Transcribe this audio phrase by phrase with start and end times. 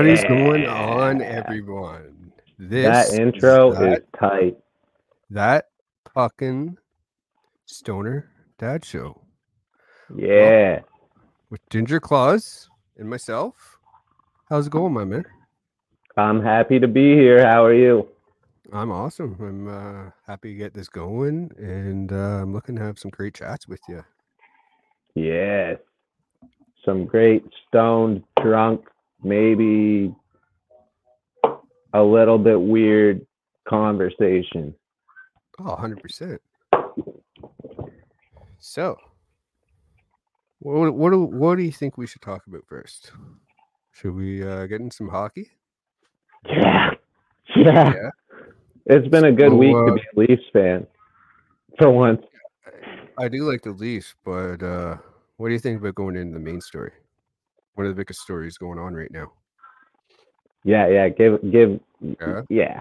[0.00, 2.32] What is going on, everyone?
[2.58, 4.56] This That intro is that, is tight.
[5.28, 5.66] that
[6.14, 6.78] fucking
[7.66, 9.20] stoner dad show
[10.16, 10.80] Yeah.
[11.50, 13.78] with Ginger Claus and myself.
[14.48, 15.26] How's it going, my man?
[16.16, 17.46] I'm happy to be here.
[17.46, 18.08] How are you?
[18.72, 19.36] I'm awesome.
[19.38, 23.34] I'm uh, happy to get this going, and uh, I'm looking to have some great
[23.34, 24.02] chats with you.
[25.14, 25.76] Yes.
[26.86, 28.86] Some great stoned, drunk,
[29.22, 30.14] maybe
[31.92, 33.26] a little bit weird
[33.68, 34.74] conversation.
[35.58, 36.38] Oh, 100%.
[38.58, 38.96] So,
[40.60, 43.12] what, what, do, what do you think we should talk about first?
[43.92, 45.50] Should we uh, get in some hockey?
[46.48, 46.90] Yeah.
[47.56, 47.92] Yeah.
[47.94, 48.10] Yeah.
[48.86, 50.86] It's been a good So, week uh, to be a Leafs fan.
[51.78, 52.22] For once.
[53.18, 54.96] I do like the Leafs, but uh,
[55.36, 56.92] what do you think about going into the main story?
[57.74, 59.32] One of the biggest stories going on right now.
[60.64, 61.08] Yeah, yeah.
[61.08, 62.42] Give give Yeah.
[62.48, 62.80] yeah.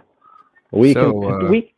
[0.71, 1.73] We So, can uh, we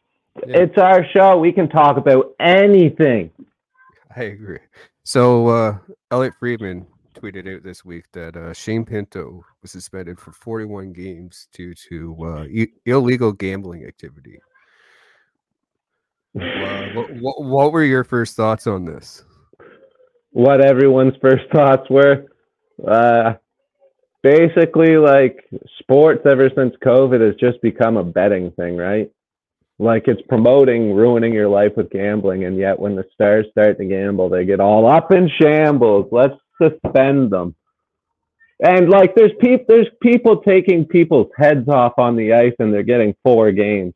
[0.47, 0.57] yeah.
[0.61, 1.37] it's our show.
[1.37, 3.31] We can talk about anything.
[4.15, 4.59] I agree.
[5.03, 5.77] So, uh,
[6.11, 11.47] Elliotte Friedman tweeted out this week that uh, Shane Pinto was suspended for 41 games
[11.53, 14.39] due to uh, I- illegal gambling activity.
[16.39, 19.23] Uh, what, what, what were your first thoughts on this?
[20.33, 22.25] what everyone's first thoughts were.
[22.85, 23.33] Uh,
[24.23, 25.43] basically, like
[25.79, 29.11] sports ever since COVID has just become a betting thing, right?
[29.79, 33.85] Like it's promoting ruining your life with gambling, and yet when the stars start to
[33.85, 36.07] gamble, they get all up in shambles.
[36.11, 37.55] Let's suspend them.
[38.63, 42.83] And like there's people there's people taking people's heads off on the ice and they're
[42.83, 43.93] getting four games.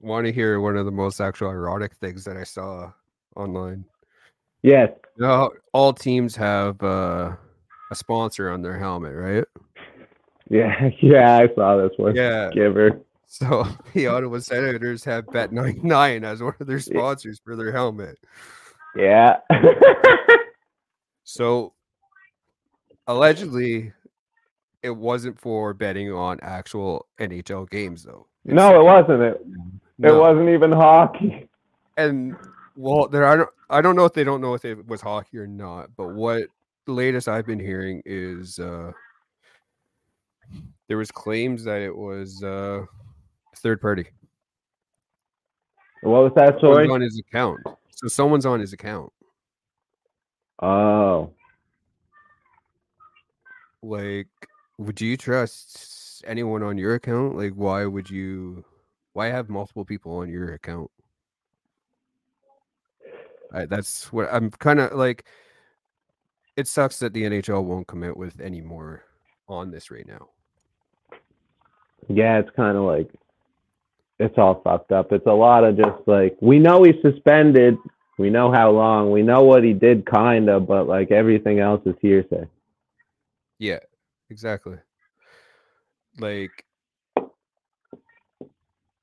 [0.00, 2.90] Want to hear one of the most actual erotic things that I saw
[3.36, 3.84] online?
[4.62, 4.90] Yes.
[5.16, 7.36] You know, all teams have uh,
[7.94, 9.44] a sponsor on their helmet, right?
[10.50, 12.14] Yeah, yeah, I saw this one.
[12.14, 12.50] Yeah.
[12.52, 13.00] Giver.
[13.26, 18.18] So the Ottawa Senators have Bet 99 as one of their sponsors for their helmet.
[18.96, 19.38] Yeah.
[21.24, 21.72] So
[23.06, 23.92] allegedly,
[24.82, 28.26] it wasn't for betting on actual NHL games, though.
[28.44, 29.22] It's- no, it wasn't.
[29.22, 29.46] It
[30.02, 31.48] It wasn't even hockey.
[31.96, 32.36] And
[32.76, 35.38] well, there I don't I don't know if they don't know if it was hockey
[35.38, 36.48] or not, but what
[36.86, 38.92] the latest I've been hearing is uh
[40.88, 42.84] there was claims that it was uh
[43.56, 44.06] third party.
[46.02, 46.88] What was that story?
[46.88, 47.60] on his account.
[47.90, 49.10] So someone's on his account.
[50.62, 51.32] Oh,
[53.82, 54.28] Like,
[54.78, 57.36] would you trust anyone on your account?
[57.36, 58.64] Like, why would you?
[59.12, 60.90] Why have multiple people on your account?
[63.52, 65.24] I, that's what I'm kind of like.
[66.56, 69.04] It sucks that the NHL won't come out with any more
[69.48, 70.28] on this right now.
[72.08, 72.38] yeah.
[72.38, 73.10] It's kind of like
[74.18, 75.12] it's all fucked up.
[75.12, 77.76] It's a lot of just like we know he's suspended.
[78.16, 79.10] We know how long.
[79.10, 82.46] We know what he did, kind of, but like everything else is hearsay.
[83.58, 83.80] Yeah,
[84.30, 84.76] exactly.
[86.18, 86.64] Like,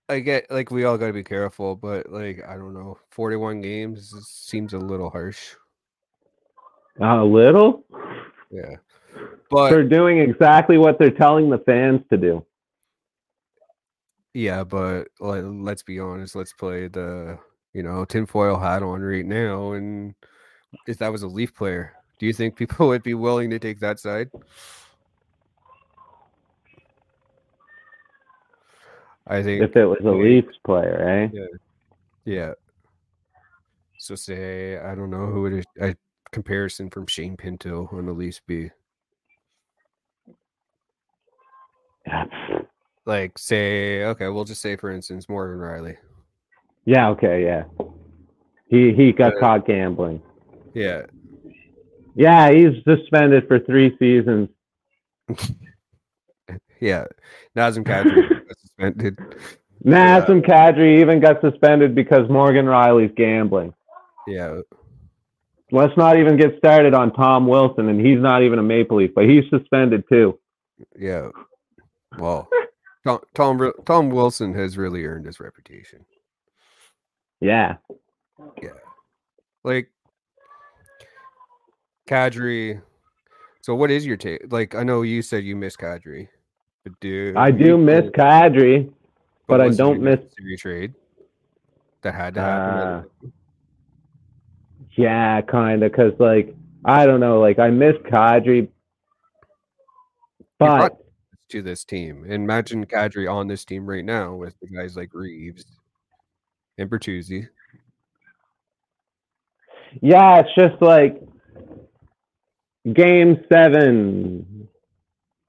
[0.07, 3.59] I get like we all got to be careful, but like I don't know, forty-one
[3.61, 5.55] games seems a little harsh.
[7.01, 7.83] A little
[8.51, 8.75] Yeah,
[9.49, 12.45] but they're doing exactly what they're telling the fans to do.
[14.33, 16.35] Yeah, but let's be honest.
[16.35, 17.39] Let's play the
[17.73, 19.73] you know tinfoil hat on right now.
[19.73, 20.13] And
[20.87, 23.79] if that was a Leaf player, do you think people would be willing to take
[23.79, 24.29] that side?
[29.27, 31.57] I think, If it was a Leafs player, eh?
[32.25, 32.53] yeah.
[33.97, 35.95] So say I don't know who a, a
[36.31, 38.71] comparison from Shane Pinto on the Leafs be
[43.05, 43.37] like?
[43.37, 45.97] Say okay, we'll just say for instance Morgan Rielly.
[46.85, 47.09] Yeah.
[47.09, 47.43] Okay.
[47.43, 47.63] Yeah.
[48.67, 50.21] He he got Uh, caught gambling.
[50.73, 51.03] Yeah,
[52.15, 54.49] Yeah, he's suspended for three seasons.
[56.79, 57.05] yeah.
[57.57, 59.17] Nazem Kadri got suspended.
[59.83, 63.73] Nazem Kadri even got suspended because Morgan Rielly's gambling.
[64.27, 64.61] Yeah,
[65.71, 69.11] Let's not even get started on Tom Wilson, and he's not even a Maple Leaf,
[69.15, 70.37] but he's suspended too.
[70.97, 71.29] yeah.
[72.17, 72.49] Well,
[73.05, 76.05] Tom Tom, Tom Wilson has really earned his reputation.
[77.39, 77.77] Yeah.
[78.61, 78.69] Yeah.
[79.63, 79.89] Like
[82.07, 82.81] Kadri.
[83.61, 84.51] So, what is your take?
[84.51, 86.27] Like, I know you said you miss Kadri,
[86.83, 88.91] but do I do miss Kadri,
[89.47, 90.19] but I don't miss-
[90.57, 90.93] trade
[92.01, 92.77] that had to happen.
[92.77, 93.03] Uh,
[95.01, 96.55] yeah, kind of, because, like,
[96.85, 98.69] I don't know, like, I miss Kadri,
[100.59, 100.97] but
[101.51, 102.25] to this team.
[102.29, 105.65] Imagine Kadri on this team right now with the guys like Reeves
[106.77, 107.47] and Bertuzzi.
[110.01, 111.21] Yeah, it's just like
[112.93, 114.69] game seven,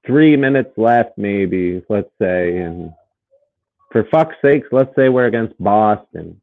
[0.05, 2.57] three minutes left, maybe, let's say.
[2.57, 2.91] And
[3.91, 6.41] for fuck's sakes, let's say we're against Boston.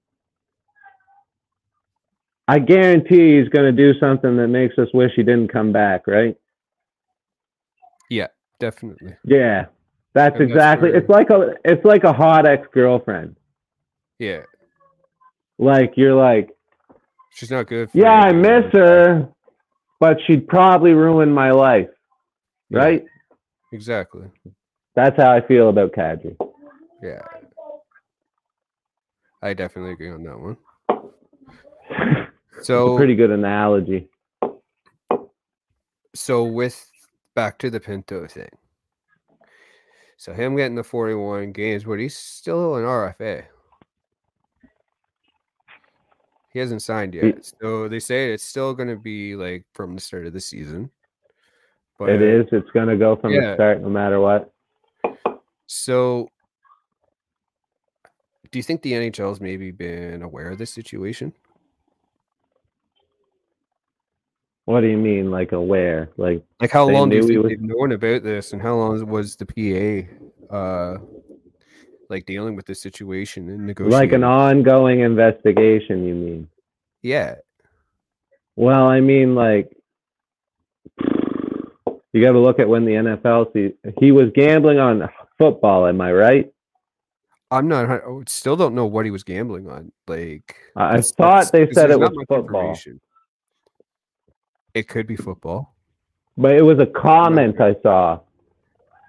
[2.51, 6.07] I guarantee he's going to do something that makes us wish he didn't come back,
[6.07, 6.37] right?
[8.11, 8.27] Yeah,
[8.59, 9.15] definitely.
[9.25, 9.67] Yeah.
[10.15, 13.37] That's And that's exactly where- it's like a it's like a hot ex-girlfriend.
[14.19, 14.43] Yeah.
[15.59, 16.51] Like you're like,
[17.35, 17.91] She's not good.
[17.93, 19.29] For yeah, I miss her,
[20.01, 21.89] but she'd probably ruin my life.
[22.71, 23.05] Yeah, Right?
[23.73, 24.27] Exactly.
[24.97, 26.37] That's how I feel about Kadri.
[27.01, 27.23] Yeah.
[29.41, 30.57] I definitely agree on that one.
[32.63, 34.09] So pretty good analogy.
[36.15, 36.91] so with
[37.35, 38.51] back to the Pinto thing.
[40.17, 43.45] So him getting the 41 games, but he's still an RFA.
[46.53, 47.53] He hasn't signed yet.
[47.63, 50.91] So they say it's still going to be like from the start of the season.
[51.99, 52.47] But it is.
[52.51, 53.51] It's gonna go from Yeah.
[53.51, 54.51] the start, no matter what.
[55.67, 56.31] So
[58.51, 61.35] do you think the NHL's maybe been aware of this situation?
[64.71, 66.11] What do you mean, like aware?
[66.17, 69.35] Like Like how long do you knew was- known about this and how long was
[69.35, 70.99] the PA uh
[72.09, 73.99] like dealing with the situation and negotiating?
[73.99, 76.07] like an ongoing investigation?
[76.07, 76.49] You mean?
[77.03, 77.35] Yeah.
[78.55, 79.77] Well, I mean, like
[82.13, 85.89] you got to look at when the NFL see he was gambling on football.
[85.89, 86.53] Am I right?
[87.51, 89.91] I'm not I still don't know what he was gambling on.
[90.07, 92.77] Like I thought they said it was football.
[94.75, 95.75] It could be football.
[96.37, 98.21] but it was a comment I saw.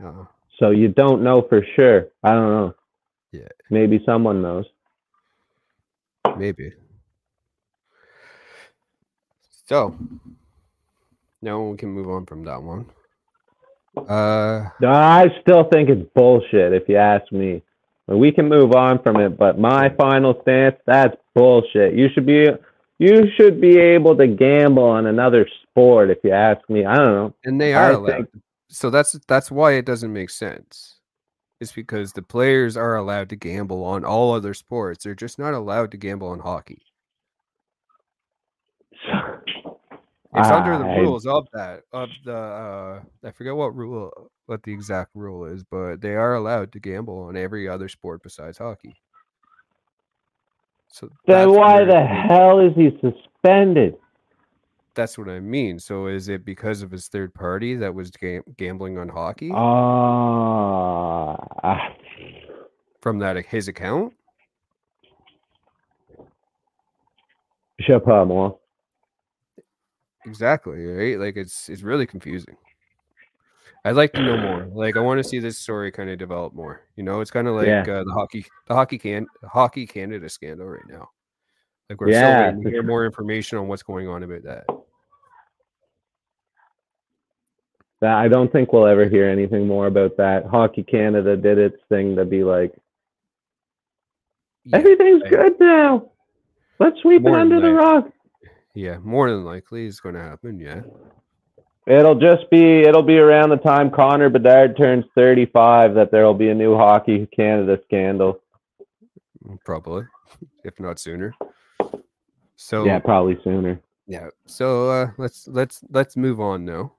[0.03, 0.25] Uh,
[0.59, 2.07] So you don't know for sure.
[2.23, 2.75] I don't know.
[3.31, 3.47] Yeah.
[3.69, 4.65] Maybe someone knows.
[6.37, 6.73] maybe.
[9.67, 9.95] So
[11.41, 12.85] now we can move on from that one.
[13.97, 17.61] Uh I still think it's bullshit if you ask me.
[18.07, 21.93] We can move on from it, but my final stance, that's bullshit.
[21.93, 22.47] You should be
[23.01, 26.85] you should be able to gamble on another sport if you ask me.
[26.85, 27.33] I don't know.
[27.45, 28.11] and they I are allowed.
[28.31, 30.99] think- So that's that's why it doesn't make sense.
[31.59, 35.03] It's because the players are allowed to gamble on all other sports.
[35.03, 36.81] They're just not allowed to gamble on hockey.
[40.33, 44.71] It's under the rules of that of the uh I forget what rule what the
[44.71, 48.95] exact rule is, but they are allowed to gamble on every other sport besides hockey.
[50.91, 53.95] So Then why the hell is he suspended?
[54.93, 55.79] That's what I mean.
[55.79, 61.37] So is it because of his third party that was gam- gambling on hockey Ah,
[61.63, 61.93] ah,
[63.01, 64.13] from that his account?
[67.79, 68.51] je sais pas moi.
[70.25, 71.17] Exactly, right?
[71.17, 72.55] Like it's it's really confusing.
[73.83, 74.67] I'd like to know more.
[74.71, 76.81] Like I want to see this story kind of develop more.
[76.95, 77.81] You know, it's kind of like Yeah.
[77.81, 81.09] uh, the hockey the hockey can hockey Canada scandal right now.
[81.89, 84.65] Like we're Yeah, still waiting to hear more information on what's going on about that.
[88.01, 90.45] That I don't think we'll ever hear anything more about that.
[90.45, 92.73] Hockey Canada did its thing to be like
[94.63, 96.09] Yeah, everything's I- good now.
[96.79, 98.11] Let's sweep it under the rug.
[98.73, 100.59] yeah, more than likely it's going to happen.
[100.59, 100.81] Yeah,
[101.91, 106.47] It'll just be it'll be around the time Connor Bedard turns 35 that there'll be
[106.47, 108.39] a new Hockey Canada scandal.
[109.65, 110.05] probably,
[110.63, 111.33] if not sooner.
[112.55, 113.81] So Yeah, probably sooner.
[114.07, 114.29] Yeah.
[114.45, 116.93] So uh, let's let's let's move on now.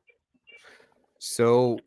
[1.19, 1.79] So,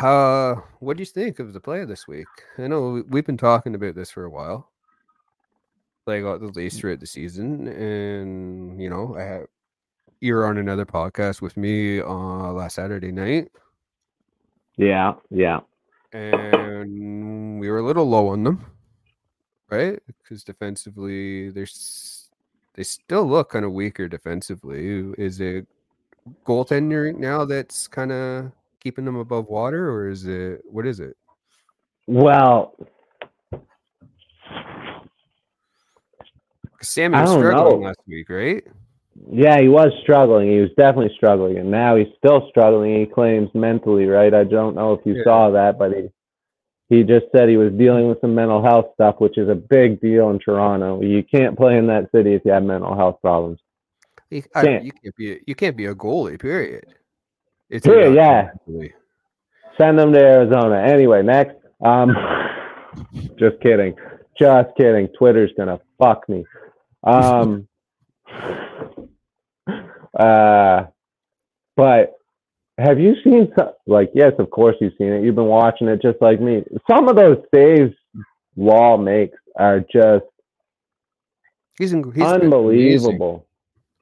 [0.00, 2.26] uh, what do you think of the play this week?
[2.58, 4.68] I know we- we've been talking about this for a while,
[6.06, 9.46] like at the least throughout the season, and you know, I have
[10.22, 13.50] you're on another podcast with me uh last Saturday night,
[14.76, 15.60] Yeah, yeah.
[16.12, 18.64] and we were a little low on them,
[19.70, 19.98] right?
[20.06, 22.30] Because defensively, there's
[22.74, 25.12] they still look kind of weaker defensively.
[25.18, 25.66] Is it
[26.46, 31.16] goaltender now that's kind of keeping them above water, or is it what is it?
[32.06, 32.74] Well,
[36.80, 37.86] Sam was struggling know.
[37.88, 38.64] last week, right?
[39.30, 40.50] Yeah, he was struggling.
[40.50, 42.98] He was definitely struggling, and now he's still struggling.
[43.00, 44.32] He claims mentally, right?
[44.32, 45.24] I don't know if you Yeah.
[45.24, 46.08] saw that, but he
[46.88, 49.98] he just said he was dealing with some mental health stuff, which is a big
[50.02, 51.00] deal in Toronto.
[51.00, 53.60] You can't play in that city if you have mental health problems.
[54.28, 54.84] You, Can't.
[54.84, 56.38] you can't be a, you can't be a goalie.
[56.40, 56.84] Period.
[57.70, 58.50] It's Period, yeah.
[58.66, 58.92] mentally.
[59.78, 60.82] Send them to Arizona.
[60.82, 61.56] Anyway, next.
[61.82, 62.14] Um,
[63.38, 63.94] just kidding.
[64.38, 65.08] Just kidding.
[65.18, 66.44] Twitter's gonna fuck me.
[67.04, 67.66] Um,
[70.18, 70.84] uh,
[71.76, 72.14] but
[72.78, 75.24] have you seen some, like yes, of course you've seen it.
[75.24, 76.62] You've been watching it just like me.
[76.90, 77.94] Some of those saves
[78.56, 80.24] Woll makes are just
[81.78, 83.46] He's, in, he's unbelievable.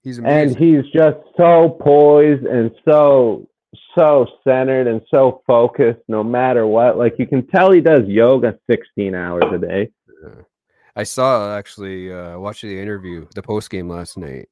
[0.02, 3.46] He's and he's just so poised and so
[3.96, 8.56] so centered and so focused no matter what like you can tell he does yoga
[8.68, 9.90] 16 hours a day
[10.96, 14.48] I saw actually uh watching the interview, the post game last night,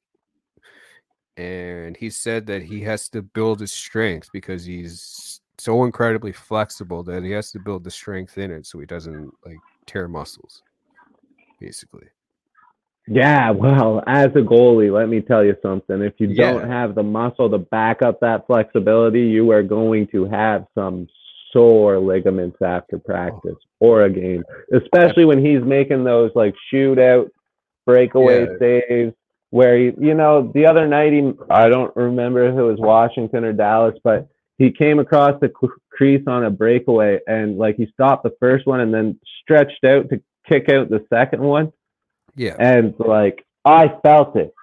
[1.39, 7.01] and he said that he has to build his strength because he's so incredibly flexible
[7.03, 10.63] that he has to build the strength in it so he doesn't like tear muscles,
[11.59, 12.07] basically.
[13.07, 16.51] yeah well as a goalie let me tell you something if you Yeah.
[16.51, 21.07] don't have the muscle to back up that flexibility you are going to have some
[21.53, 22.99] sore ligaments after oh.
[22.99, 24.43] practice or a game
[24.73, 27.29] especially when he's making those like shootout
[27.85, 28.57] breakaway Yeah.
[28.59, 29.13] saves
[29.51, 33.43] where he, you know, the other night he, I don't remember if it was Washington
[33.43, 34.27] or Dallas, but
[34.57, 35.49] he came across the
[35.89, 40.09] crease on a breakaway and like he stopped the first one and then stretched out
[40.09, 41.71] to kick out the second one.
[42.35, 42.55] Yeah.
[42.59, 44.53] And like, I felt it.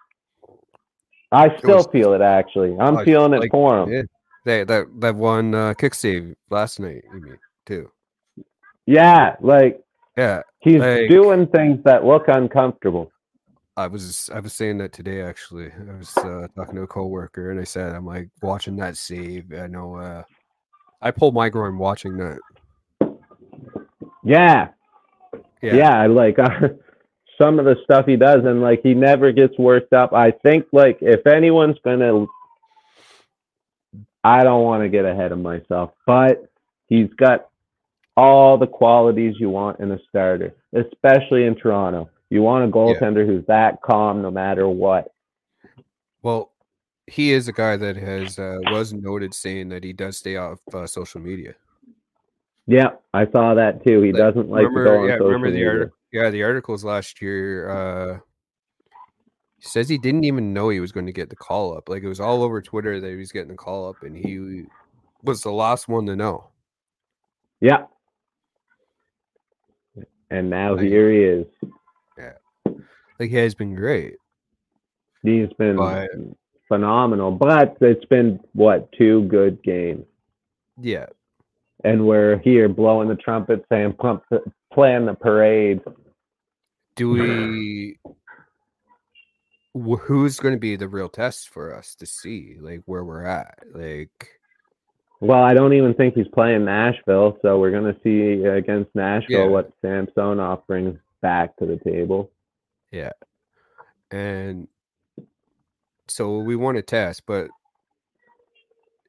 [1.32, 2.76] I still was- feel it actually.
[2.78, 3.92] I'm feeling it like- for him.
[3.92, 4.02] yeah.
[4.44, 7.90] That that that one uh, kick save last night, you mean too.
[8.86, 9.80] Yeah, like
[10.16, 10.42] Yeah.
[10.60, 13.10] he's Like- doing things that look uncomfortable.
[13.76, 15.70] I was I was saying that today actually.
[15.70, 19.52] I was uh, talking to a coworker and I said I'm like watching that save.
[19.52, 20.22] I know uh
[21.02, 22.38] I pulled my groin watching that.
[24.24, 24.68] Yeah,
[25.62, 25.76] Yeah.
[25.76, 26.68] yeah, I like uh,
[27.38, 30.66] some of the stuff he does and like he never gets worked up i think
[30.72, 32.26] like if anyone's gonna
[34.24, 36.50] i don't want to get ahead of myself but
[36.86, 37.48] he's got
[38.16, 43.24] all the qualities you want in a starter especially in toronto you want a goaltender
[43.26, 45.08] who's that calm no matter what
[46.22, 46.52] Well,
[47.06, 50.58] he is a guy that has uh, was noted saying that he does stay off
[50.74, 51.54] uh, social media.
[52.66, 55.50] yeah i saw that too he Like, doesn't like to go on yeah, social remember
[55.50, 55.96] the article?
[56.12, 57.68] Yeah, the articles last year.
[57.68, 58.18] Uh,
[59.60, 61.88] says he didn't even know he was going to get the call up.
[61.88, 64.64] Like it was all over Twitter that he was getting the call up, and he
[65.24, 66.48] was the last one to know.
[67.60, 67.84] yeah
[70.30, 71.46] and now Like- here he is
[73.18, 74.16] Like he has been great.
[75.22, 76.10] He's been But-
[76.68, 80.04] phenomenal, but it's been what two good games,
[80.80, 81.06] Yeah,
[81.84, 84.24] and we're here blowing the trumpet, saying pump,
[84.72, 85.80] playing the parade.
[86.96, 87.98] do we?
[89.74, 93.58] Who's going to be the real test for us to see like where we're at?
[93.74, 94.30] Like,
[95.20, 99.50] Well, I don't even think he's playing Nashville, so we're gonna see against Nashville Yeah.
[99.50, 102.30] what Samsonov brings back to the table.
[102.90, 103.12] Yeah.
[104.10, 104.68] And
[106.08, 107.48] so we want to test, but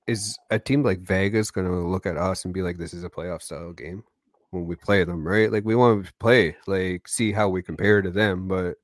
[0.08, 3.04] is a team like Vegas going to look at us and be like, this is
[3.04, 4.04] a playoff style game
[4.52, 5.52] when we play them, right?
[5.52, 8.48] Like, we want to play, like, see how we compare to them.
[8.48, 8.78] But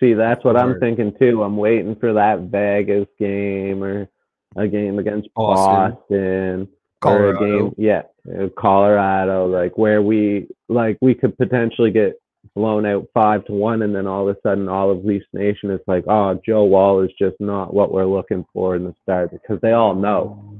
[0.00, 1.42] See, that's what I'm thinking too.
[1.42, 4.08] I'm waiting for that Vegas game or
[4.56, 5.96] a game against Boston.
[5.96, 6.68] Boston.
[7.04, 12.20] or a game, yeah, uh, Colorado, like where we like we could potentially get
[12.54, 15.70] blown out five to one, and then all of a sudden, all of Leafs Nation
[15.70, 19.30] is like, oh, Joe Woll is just not what we're looking for in the start
[19.30, 20.58] because they all know.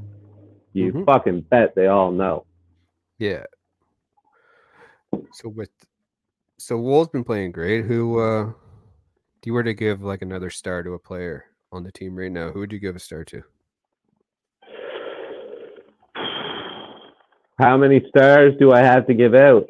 [0.72, 1.04] You Mhm.
[1.04, 2.46] fucking bet they all know.
[3.18, 3.44] yeah.
[5.32, 5.70] So with,
[6.58, 7.84] so Woll's been playing great.
[7.84, 11.92] Who, uh, if you were to give like another star to a player on the
[11.92, 13.42] team right now, who would you give a star to?
[17.58, 19.68] How many stars do I have to give out?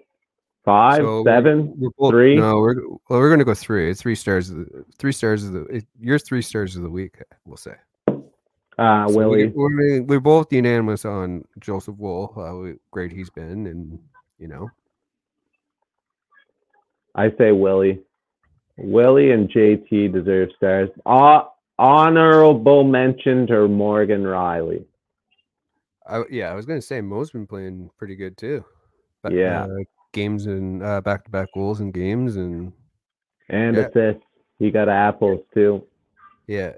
[0.65, 2.37] Five, So we're- we're both- three?
[2.37, 3.91] No, we're well, we're gonna go three.
[3.91, 4.49] It's three stars.
[4.51, 5.61] Of the, three stars of the.
[5.67, 7.23] It, your three stars of the week.
[7.45, 7.75] We'll say.
[8.79, 9.49] Uh, So Willie.
[9.49, 12.33] We, we're, we're both unanimous on Joseph Woll.
[12.35, 13.99] How great he's been, and
[14.39, 14.71] you know,
[17.15, 18.01] I say Willie.
[18.77, 20.91] Willie and JT deserve stars.
[21.07, 21.45] Uh,
[21.79, 24.85] honorable mention to Morgan Rielly.
[26.07, 28.65] I, yeah, I was gonna say Mo's been playing pretty good too.
[29.23, 29.65] Ba- Yeah.
[29.65, 29.69] uh,
[30.15, 32.73] games and uh, back-to-back goals and games, and
[33.51, 33.89] And Yeah.
[33.89, 34.23] assists.
[34.59, 35.85] He got apples too.
[36.47, 36.73] yeah,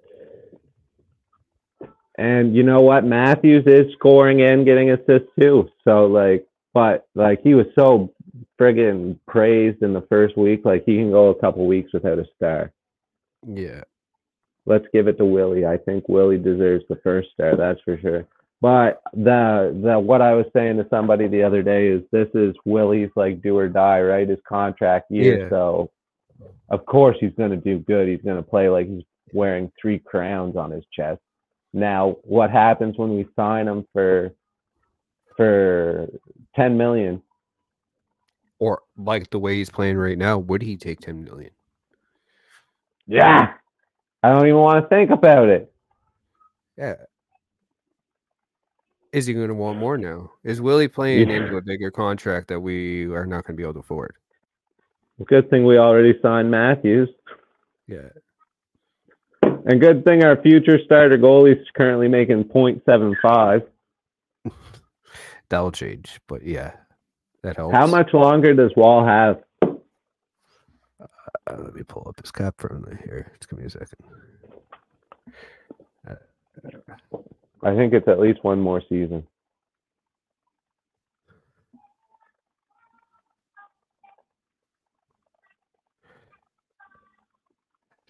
[2.19, 3.05] And you know what?
[3.05, 5.69] Matthews is scoring and getting assists too.
[5.85, 8.13] So like, but like he was so
[8.61, 10.65] friggin' praised in the first week.
[10.65, 12.73] Like he can go a couple weeks without a star.
[13.47, 13.83] yeah.
[14.69, 15.65] Let's give it to Willie.
[15.65, 17.55] I think Willie deserves the first star.
[17.57, 18.27] That's for sure.
[18.67, 22.53] But the the what I was saying to somebody the other day is this is
[22.65, 24.29] Willie's like do or die, right?
[24.29, 25.45] His contract year.
[25.45, 25.51] Yeah.
[25.51, 25.91] So
[26.69, 28.09] of course he's gonna do good.
[28.09, 31.21] He's gonna play like he's wearing three crowns on his chest.
[31.73, 34.33] Now, what happens when we sign him for
[35.37, 36.09] for
[36.57, 37.23] ten million?
[38.59, 41.51] Or like the way he's playing right now, would he take 10 million?
[43.07, 43.53] Yeah.
[44.25, 45.73] I don't even want to think about it.
[46.77, 46.95] Yeah.
[49.13, 50.31] Is he going to want more now?
[50.45, 51.37] Is Willie playing Yeah.
[51.37, 54.15] into a bigger contract that we are not going to be able to afford?
[55.25, 57.09] Good thing we already signed Matthews.
[57.87, 58.09] Yeah.
[59.43, 63.67] And good thing our future starter goalie is currently making 0.75.
[65.49, 66.21] That'll change.
[66.27, 66.73] But yeah,
[67.43, 67.75] that helps.
[67.75, 69.43] How much longer does Woll have?
[69.63, 73.33] Uh, let me pull up his CapFriendly here.
[73.39, 73.99] Just give me a second.
[77.67, 79.27] I think it's at least one more season.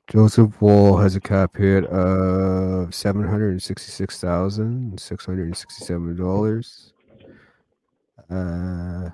[0.08, 5.56] Joseph Woll has a cap hit of seven hundred and sixty-six thousand six hundred and
[5.56, 6.92] sixty-seven dollars.
[8.28, 9.08] Uh,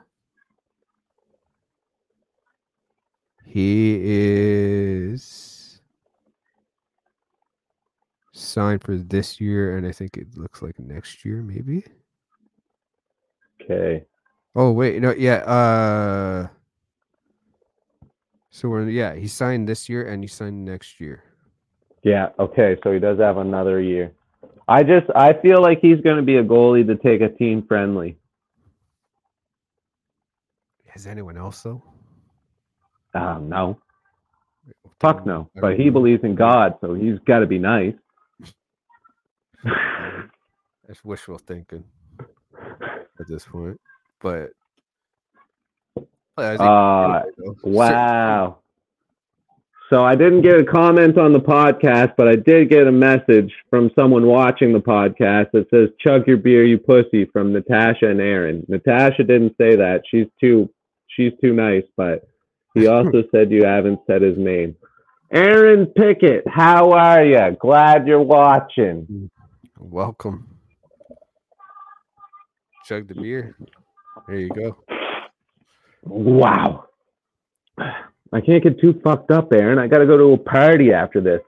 [3.46, 5.51] he is
[8.42, 11.84] signed for this year, and I think it looks like next year, maybe.
[13.60, 14.04] Okay.
[14.54, 15.36] Oh wait, no, yeah.
[15.36, 16.48] Uh,
[18.50, 21.24] so we're yeah, he signed this year and he signed next year.
[22.02, 24.12] Yeah, okay, so he does have another year.
[24.68, 27.64] I just I feel like he's going to be a goalie to take a team
[27.66, 28.18] friendly.
[30.86, 31.82] Has anyone else though?
[33.14, 33.78] Um, no,
[35.00, 35.48] fuck no.
[35.54, 37.94] But he believes in God, so he's got to be nice.
[40.86, 41.84] That's wishful thinking
[43.18, 43.80] at this point,
[44.20, 44.50] but
[46.36, 47.22] Uh.
[47.62, 48.58] Wow.
[49.90, 53.52] So I didn't get a comment on the podcast, but I did get a message
[53.68, 58.20] from someone watching the podcast that says "Chug your beer, you pussy" from Natasha and
[58.20, 58.64] Aaron.
[58.68, 60.70] Natasha didn't say that; she's too
[61.08, 61.84] she's too nice.
[61.94, 62.26] But
[62.74, 64.76] he also said you haven't said his name.
[65.30, 67.56] Aaron Pickett, how are you?
[67.60, 69.30] Glad you're watching.
[69.82, 70.48] Welcome.
[72.86, 73.56] Chug the beer.
[74.26, 74.76] There you go.
[76.04, 76.86] Wow.
[77.78, 79.78] I can't get too fucked up, Aaron.
[79.78, 81.40] I got to go to a party after this.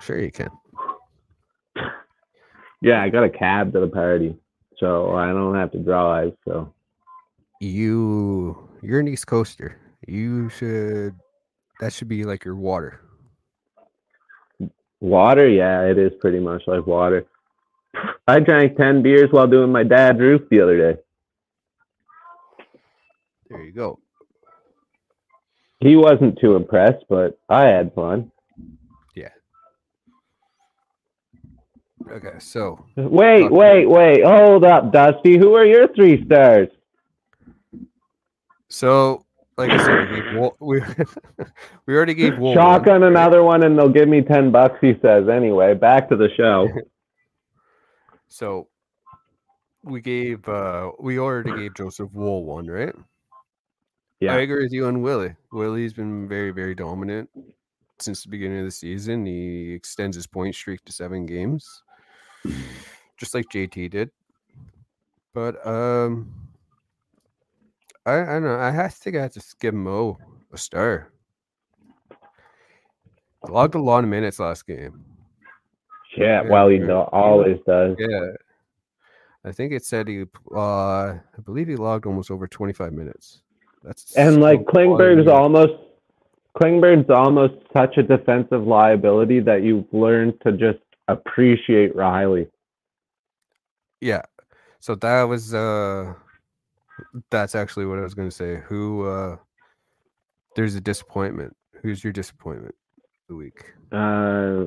[0.00, 0.50] Sure you can.
[2.82, 4.36] Yeah, I got a cab to the party,
[4.78, 6.32] so I don't have to drive.
[6.46, 6.72] So
[7.60, 9.78] You you're an East Coaster.
[10.08, 11.14] You should
[11.80, 13.00] that should be like your water.
[15.00, 17.26] Water, yeah, it is pretty much like water.
[18.26, 21.00] I drank ten beers while doing my dad's roof the other day.
[23.48, 23.98] There you go.
[25.80, 28.30] He wasn't too impressed, but I had fun.
[29.16, 29.30] Yeah.
[32.12, 34.24] Okay, so Wait, wait, wait!
[34.24, 35.38] Hold up, Dusty.
[35.38, 36.68] Who are your three stars?
[38.68, 39.24] so
[39.60, 40.82] like I said, we, gave Woll- we,
[41.86, 44.78] we already gave one, Shotgun another one, and they'll give me ten bucks.
[44.80, 45.28] He says.
[45.28, 46.68] Anyway, back to the show.
[48.32, 48.68] So
[49.82, 52.94] we gave uh we already gave Joseph Woll one, right?
[54.20, 55.34] Yeah, I agree with you on Willie.
[55.50, 57.28] Willie's been very, very dominant
[57.98, 59.26] since the beginning of the season.
[59.26, 61.82] He extends his point streak to seven games,
[63.16, 64.10] just like JT did.
[65.34, 66.32] But um,
[68.06, 68.58] I, I don't know.
[68.58, 70.18] I have, think I have to give Mo
[70.52, 71.12] a star.
[73.48, 75.04] Logged a lot of minutes last game.
[76.16, 76.42] yeah.
[76.42, 77.96] Yeah, Well, he do- always does.
[77.98, 78.32] Yeah,
[79.44, 80.24] I think it said he.
[80.54, 80.58] Uh,
[81.12, 83.42] I believe he logged almost over twenty five minutes.
[83.82, 85.72] That's And like lot of Klingberg's almost
[86.56, 92.48] Klingberg's almost such a defensive liability that you've learned to just appreciate Rielly.
[94.02, 94.22] Yeah.
[94.80, 96.12] So that was uh
[97.30, 98.62] that's actually what I was gonna say.
[98.66, 99.36] Who uh
[100.56, 101.56] there's a disappointment.
[101.82, 103.64] Who's your disappointment of the week?
[103.92, 104.66] Uh,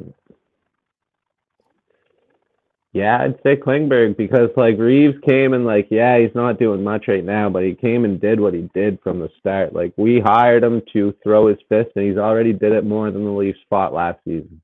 [2.94, 7.08] yeah, I'd say Klingberg because like Reeves came and like yeah, he's not doing much
[7.08, 9.74] right now, but he came and did what he did from the start.
[9.74, 13.26] Like we hired him to throw his fist, and he's already did it more than
[13.26, 14.62] the Leafs fought last season.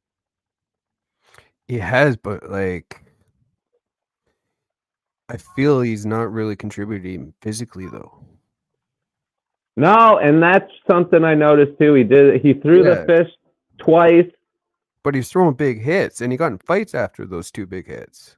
[1.67, 3.03] He has, but like
[5.29, 8.11] I feel he's not really contributing physically though.
[9.77, 11.93] No, and that's something I noticed too.
[11.93, 13.29] He did he threw the fish
[13.77, 14.29] twice,
[15.03, 18.35] But he's throwing big hits, and he got in fights after those two big hits.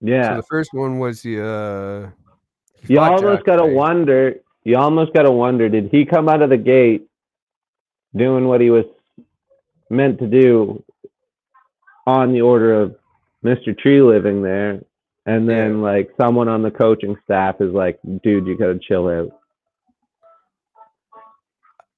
[0.00, 0.30] Yeah.
[0.30, 1.44] So the first one was the.
[1.44, 2.10] Uh,
[2.86, 3.74] you almost Jack got to White.
[3.74, 4.34] wonder.
[4.64, 7.06] You almost got to wonder: Did he come out of the gate
[8.14, 8.84] doing what he was
[9.90, 10.82] meant to do
[12.06, 12.96] on the order of
[13.44, 13.76] Mr.
[13.78, 14.80] Treliving there,
[15.26, 19.08] and then like someone on the coaching staff is like, "Dude, you got to chill
[19.08, 19.30] out."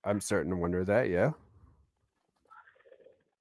[0.04, 1.10] I'm starting to wonder that.
[1.10, 1.32] Yeah.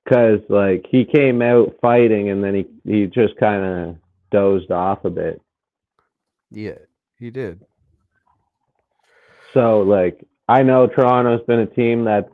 [0.03, 3.95] Because like he came out fighting, and then he he just kind of
[4.29, 5.41] dozed off a bit.
[6.51, 6.79] Yeah,
[7.17, 7.61] he did.
[9.53, 12.29] So like I know Toronto's been a team that's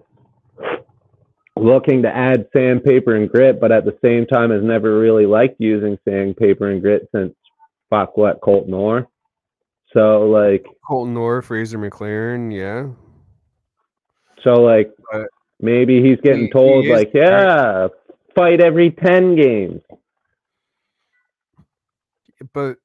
[1.56, 5.56] looking to add sandpaper and grit, but at the same time has never really liked
[5.60, 7.34] using sandpaper and grit since
[7.94, 9.08] fuck what Colton Orr.
[9.94, 12.52] So like Colton Orr, Fraser McLaren.
[12.52, 12.88] Yeah.
[14.44, 15.28] so like But
[15.60, 17.88] maybe he's getting he- told he like yeah
[18.36, 19.82] fight every ten games.
[22.54, 22.78] But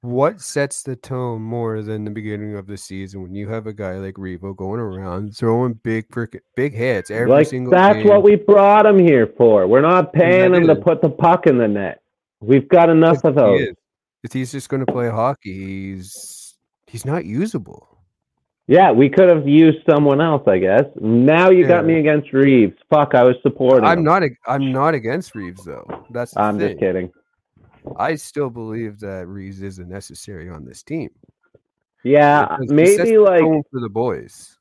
[0.00, 3.72] what sets the tone more than the beginning of the season when you have a
[3.72, 8.08] guy like Revo going around throwing big frickin' big hits every like single that's game?
[8.08, 9.66] what we brought him here for.
[9.66, 12.00] We're not paying him to put the puck in the net.
[12.44, 13.60] We've got enough of those.
[13.60, 13.74] is.
[14.22, 16.54] If he's just going to play hockey, he's
[16.86, 17.88] he's not usable.
[18.66, 20.84] Yeah, we could have used someone else, I guess.
[20.98, 22.72] Now you got me against Reeves.
[22.88, 23.84] Fuck, I was supporting.
[23.84, 24.04] I'm him.
[24.04, 24.22] not.
[24.46, 25.84] I'm not against Reeves though.
[26.10, 26.68] That's I'm thing.
[26.70, 27.10] just kidding.
[27.96, 31.10] I still believe that Reeves isn't necessary on this team.
[32.02, 34.58] Yeah, maybe like for the boys.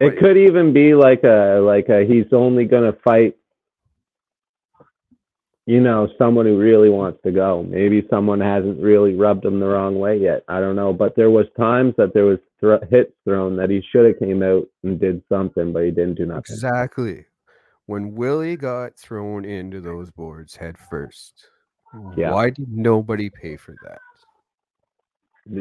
[0.00, 0.18] it Right.
[0.18, 3.36] could even be like a like a he's only gonna fight.
[5.68, 7.64] You know, someone who really wants to go.
[7.64, 10.44] Maybe someone hasn't really rubbed him the wrong way yet.
[10.48, 12.38] I don't know, but there was times that there was
[12.88, 16.26] hits thrown that he should have came out and did something, but he didn't do
[16.26, 16.42] nothing.
[16.50, 17.26] Exactly.
[17.86, 21.48] When Willie got thrown into those boards head first,
[22.16, 22.32] Yeah.
[22.32, 24.00] why did nobody pay for that?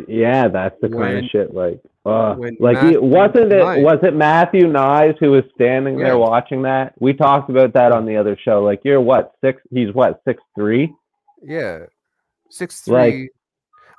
[0.08, 1.54] Yeah, that's the kind of shit.
[1.54, 3.84] Like, uh, when like he, wasn't it?
[3.84, 6.06] Was it Matthew Knies who was standing Yeah.
[6.06, 6.94] there watching that?
[7.00, 8.64] We talked about that on the other show.
[8.64, 9.62] Like, you're what six?
[9.72, 10.94] He's what six three,
[11.44, 11.86] Yeah,
[12.50, 13.30] six three.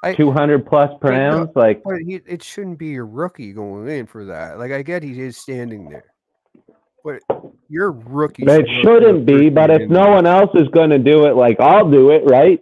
[0.03, 1.51] I two hundred plus But no- pounds.
[1.57, 4.59] Like, but he, it shouldn't be a rookie going in for that.
[4.59, 6.05] Like I get he is standing there,
[7.05, 7.23] but
[7.69, 8.45] your rookie.
[8.47, 9.51] it shouldn't be.
[9.51, 10.11] But if no there.
[10.13, 12.61] one else is going to do it, like I'll do it, right?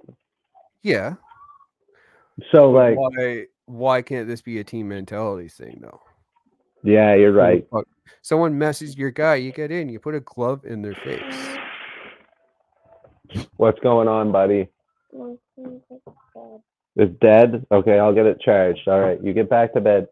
[0.83, 1.15] yeah.
[2.51, 6.01] So, but like, why why can't this be a team mentality thing though?
[6.85, 7.67] yeah, you're right.
[8.23, 11.57] Someone messes your guy, you get in, you put a glove in their face.
[13.57, 14.69] What's going on, buddy?
[16.97, 17.67] It's dead.
[17.73, 18.87] Okay, I'll get it charged.
[18.87, 20.07] All right, you get back to bed.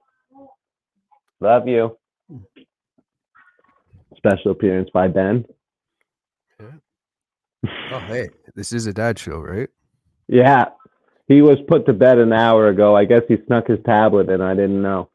[1.41, 1.97] Love you.
[4.17, 5.45] Special appearance by Ben.
[7.93, 9.69] Oh hey, this is a dad show, right?
[10.29, 10.67] Yeah,
[11.33, 12.95] he was put to bed an hour ago.
[12.95, 15.09] I guess he snuck his tablet and I didn't know.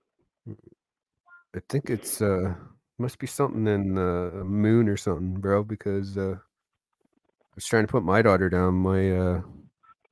[1.56, 2.56] I think it's uh
[2.98, 5.64] must be something in the moon or something, bro.
[5.64, 8.76] Because uh, I was trying to put my daughter down.
[8.76, 9.42] My uh,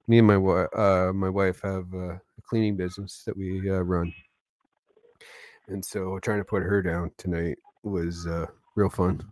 [0.08, 3.80] me and my wi- uh my wife have uh, a cleaning business that we uh,
[3.80, 4.14] run,
[5.68, 9.24] and so trying to put her down tonight was uh, real fun.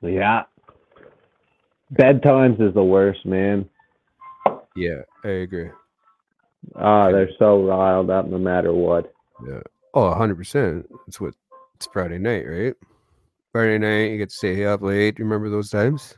[0.00, 0.44] Yeah.
[1.92, 3.68] Bedtimes is the worst, man.
[4.76, 5.70] Yeah, I agree.
[6.74, 9.12] Ah, they're so riled up no matter what.
[9.46, 9.60] Yeah.
[9.94, 10.84] Oh, 100%.
[11.08, 11.34] It's what
[11.74, 12.74] it's Friday night, right?
[13.52, 15.16] Friday night, you get to stay up late.
[15.16, 16.14] Do you remember those times?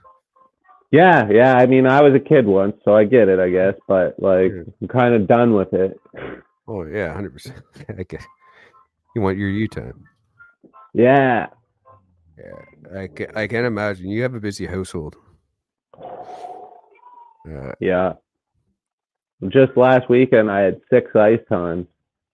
[0.91, 1.55] Yeah, yeah.
[1.55, 3.75] I mean, I was a kid once, so I get it, I guess.
[3.87, 4.63] But like, Yeah.
[4.81, 5.99] I'm kind of done with it.
[6.71, 7.63] Oh yeah, hundred percent.
[7.99, 8.23] I guess
[9.17, 10.05] you want your U time.
[10.93, 11.47] Yeah.
[12.39, 14.11] Yeah, I can I can't imagine.
[14.11, 15.17] You have a busy household.
[15.99, 18.13] Uh, Yeah.
[19.47, 21.87] Just last weekend, I had six ice times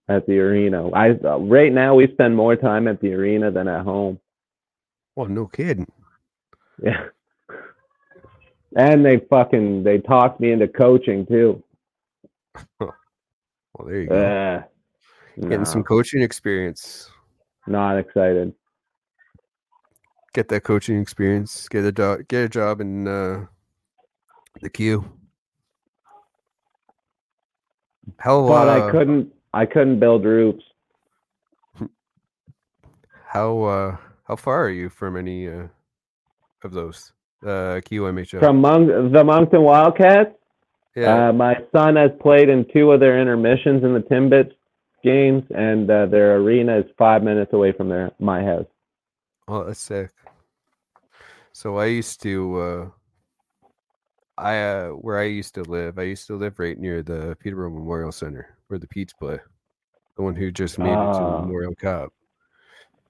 [0.09, 0.89] at the arena.
[0.89, 4.19] I uh, right now we spend more time at the arena than at home.
[5.15, 5.91] well, no kidding.
[6.81, 7.05] Yeah.
[8.75, 11.63] And they fucking they talked me into coaching too.
[13.77, 14.15] Well, there you go.
[14.15, 14.63] Uh,
[15.35, 17.11] Getting no, some coaching experience.
[17.67, 18.53] not excited.
[20.33, 21.67] Get that coaching experience.
[21.67, 22.19] Get a job.
[22.29, 23.45] Get a job in uh,
[24.61, 25.03] the queue.
[28.17, 30.63] How But uh, I couldn't I couldn't build roofs.
[33.27, 35.67] how uh, how far are you from any uh,
[36.63, 37.13] of those
[37.43, 38.39] uh, QMHL?
[38.39, 40.31] From Mon- the Moncton Wildcats,
[40.95, 41.29] yeah.
[41.29, 44.53] uh, my son has played in two of their intermissions in the Timbits
[45.03, 48.65] games, and uh, their arena is five minutes away from their my house.
[49.47, 50.09] Oh, that's sick.
[51.51, 52.89] So I used to, uh,
[54.37, 57.71] I uh, where I used to live, I used to live right near the Peterborough
[57.71, 59.39] Memorial Center where the Pete's play,
[60.17, 61.41] the one who just made it to the Ah.
[61.41, 62.11] Memorial Cup.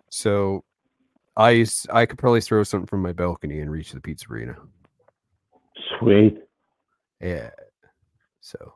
[0.10, 0.64] So
[1.36, 4.56] I used, I could probably throw something from my balcony and reach the Pete's arena.
[6.00, 6.38] Sweet.
[7.20, 7.50] Yeah.
[8.42, 8.74] So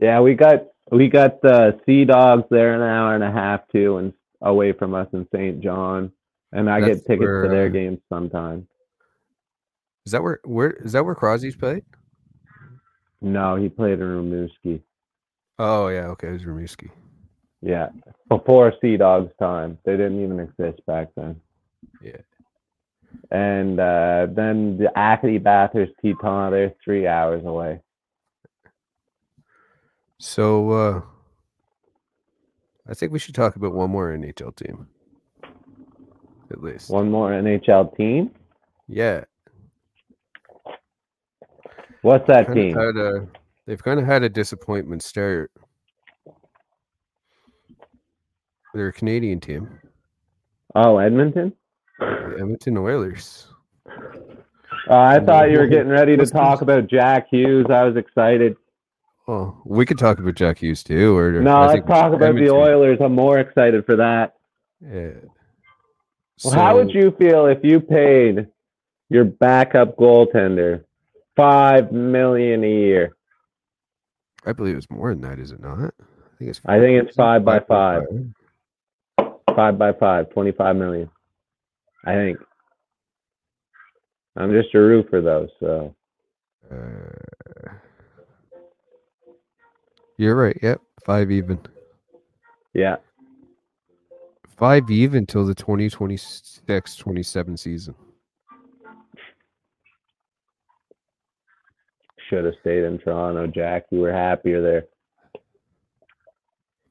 [0.00, 3.96] Yeah, we got we got the Sea Dogs there an hour and a half too,
[3.96, 5.60] and away from us in St.
[5.60, 6.12] John,
[6.52, 8.66] and I That's get tickets where, to their uh, games sometimes.
[10.04, 11.84] Is that where where is that where Crosby's played?
[13.20, 14.82] No, he played in Rimouski.
[15.58, 16.90] Oh yeah, okay, it was Rimouski.
[17.60, 17.90] Yeah,
[18.28, 21.40] before Sea Dogs time, they didn't even exist back then.
[22.00, 22.16] Yeah.
[23.30, 27.80] And uh, then the Acadie Bathurst Titan, they're three hours away.
[30.18, 31.02] So uh
[32.88, 34.88] I think we should talk about one more NHL team.
[36.50, 36.90] At least.
[36.90, 38.30] One more NHL team.
[38.88, 39.24] Yeah.
[42.02, 42.76] What's that of team?
[42.76, 43.26] a,
[43.66, 45.50] they've kind of had a disappointment start.
[48.74, 49.68] They're a Canadian team,
[50.74, 51.52] Oh, Edmonton.
[51.98, 53.46] the Edmonton Oilers.
[53.86, 57.66] Uh, I thought you were getting ready to talk about Jack Hughes.
[57.70, 58.56] I was excited.
[59.28, 61.16] Oh, we could talk about Jack Hughes too.
[61.16, 62.98] Or No, I let's talk about the Oilers.
[63.00, 64.34] I'm more excited for that.
[64.80, 65.10] Yeah.
[66.44, 68.48] Well, how would you feel if you paid
[69.10, 70.84] your backup goaltender
[71.36, 73.14] five million a year?
[74.44, 75.94] I believe it's more than that, is it not?
[76.00, 76.60] I think it's.
[76.66, 78.02] I think it's five by five.
[79.54, 81.08] Five by five, 25 million.
[82.04, 82.38] I think.
[84.36, 85.94] I'm just a roofer though, so
[86.70, 87.74] Uh,
[90.16, 90.58] you're right.
[90.62, 91.60] Yep, five even.
[92.74, 92.96] yeah.
[94.56, 97.94] Five even till the 2026-27 season.
[102.28, 103.84] Should have stayed in Toronto, Jack.
[103.90, 104.84] You were happier there.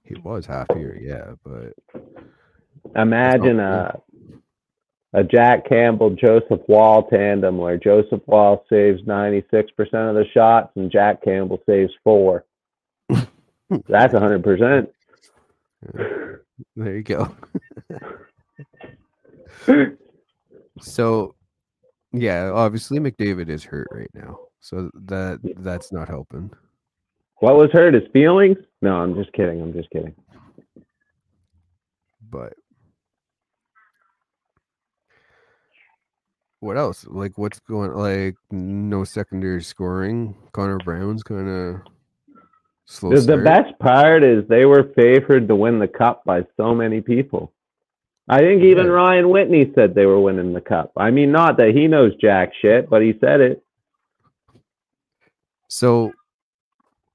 [0.03, 1.73] He was happier, yeah, but
[2.95, 3.99] Imagine a
[5.13, 9.43] a Jack Campbell Joseph Woll tandem where Joseph Woll saves 96%
[9.77, 12.45] of the shots and Jack Campbell saves 4.
[13.09, 14.87] That's 100%.
[16.77, 17.35] there you go.
[20.81, 21.35] so,
[22.13, 26.51] yeah, obviously McDavid is hurt right now, so that that's not helping.
[27.37, 27.95] What was hurt?
[27.95, 28.57] His feelings?
[28.81, 29.61] No, I'm just kidding.
[29.61, 30.13] I'm just kidding.
[32.29, 32.53] But
[36.59, 37.05] what else?
[37.07, 37.91] Like, what's going?
[37.93, 40.35] Like, no secondary scoring.
[40.53, 41.81] Connor Brown's kind of
[42.85, 43.15] slow.
[43.15, 47.01] The, the best part is they were favored to win the cup by so many
[47.01, 47.51] people.
[48.29, 48.91] I think even Yeah.
[48.93, 50.91] Ryan Whitney said they were winning the cup.
[50.95, 53.63] I mean, not that he knows jack shit, but he said it.
[55.71, 56.11] So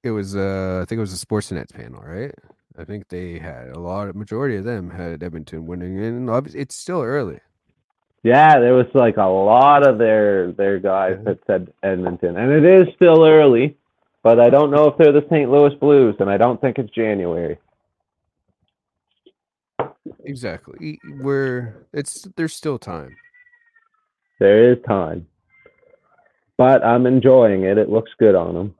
[0.03, 2.33] it was uh I think it was a Sportsnet panel, right?
[2.79, 6.61] I think they had a lot of majority of them had Edmonton winning and obviously
[6.61, 7.39] it's still early.
[8.23, 12.65] Yeah, there was like a lot of their their guys that said Edmonton, and it
[12.65, 13.77] is still early,
[14.23, 15.51] but I don't know if they're the St.
[15.51, 17.59] Louis Blues, and I don't think it's January.
[20.25, 20.99] Exactly.
[21.21, 23.17] We're it's there's still time.
[24.41, 25.27] There is time,
[26.59, 27.79] but I'm enjoying it.
[27.79, 28.75] It looks good on them.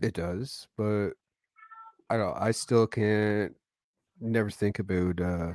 [0.00, 1.10] It does, but
[2.10, 3.54] I don't I still can't
[4.20, 5.54] never think about uh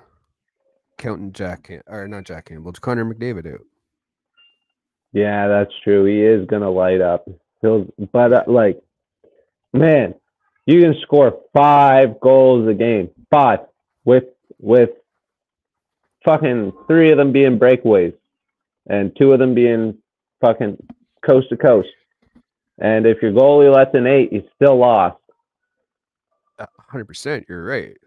[0.98, 3.66] counting Jack or not Jack Campbell, Connor McDavid out.
[5.14, 6.06] Yeah, that's true.
[6.06, 7.28] He is gonna light up.
[7.62, 8.82] He'll, but uh, like,
[9.74, 10.14] man,
[10.66, 13.60] you can score five goals a game, five
[14.06, 14.26] with
[14.60, 14.92] with
[16.26, 18.14] fucking three of them being breakaways,
[18.88, 19.98] and two of them being
[20.42, 20.78] fucking
[21.26, 21.90] coast to coast.
[22.80, 25.18] And if your goalie lets an eight, you still lost.
[26.90, 27.98] hundred percent, you're right.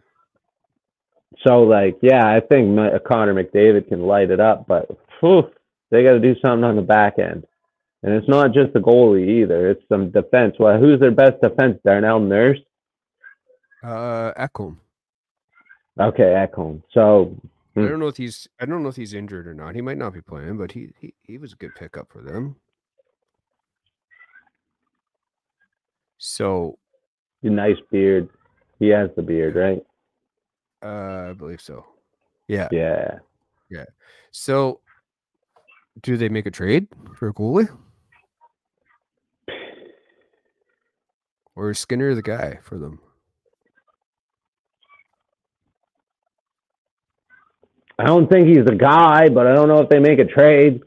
[1.46, 4.88] So like, yeah, I think Connor McDavid can light it up, but
[5.20, 5.50] whew,
[5.90, 7.46] they got to do something on the back end.
[8.02, 10.56] And it's not just the goalie either; it's some defense.
[10.58, 11.78] Well, who's their best defense?
[11.84, 12.58] Darnell Nurse.
[13.82, 14.76] Uh Ekholm.
[15.98, 16.82] Okay, Ekholm.
[16.92, 17.36] So
[17.76, 17.86] I Hmm.
[17.88, 19.74] don't know if he's I don't know if he's injured or not.
[19.74, 22.56] He might not be playing, but he he, he was a good pickup for them.
[26.20, 26.78] So
[27.42, 28.28] the nice beard.
[28.78, 29.82] He has the beard, right?
[30.82, 31.84] uh I believe so.
[32.46, 32.68] Yeah.
[32.70, 33.18] Yeah.
[33.70, 33.84] Yeah.
[34.30, 34.80] So
[36.02, 37.68] do they make a trade for a goalie?
[41.56, 43.00] Or is Skinner the guy for them?
[47.98, 50.82] I don't think he's the guy, but I don't know if they make a trade.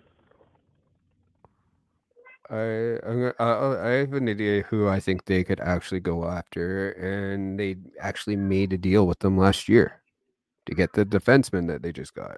[2.53, 6.91] I I'm uh, I have an idea who I think they could actually go after,
[6.91, 10.01] and they actually made a deal with them last year
[10.67, 12.37] to get the defenseman that they just got.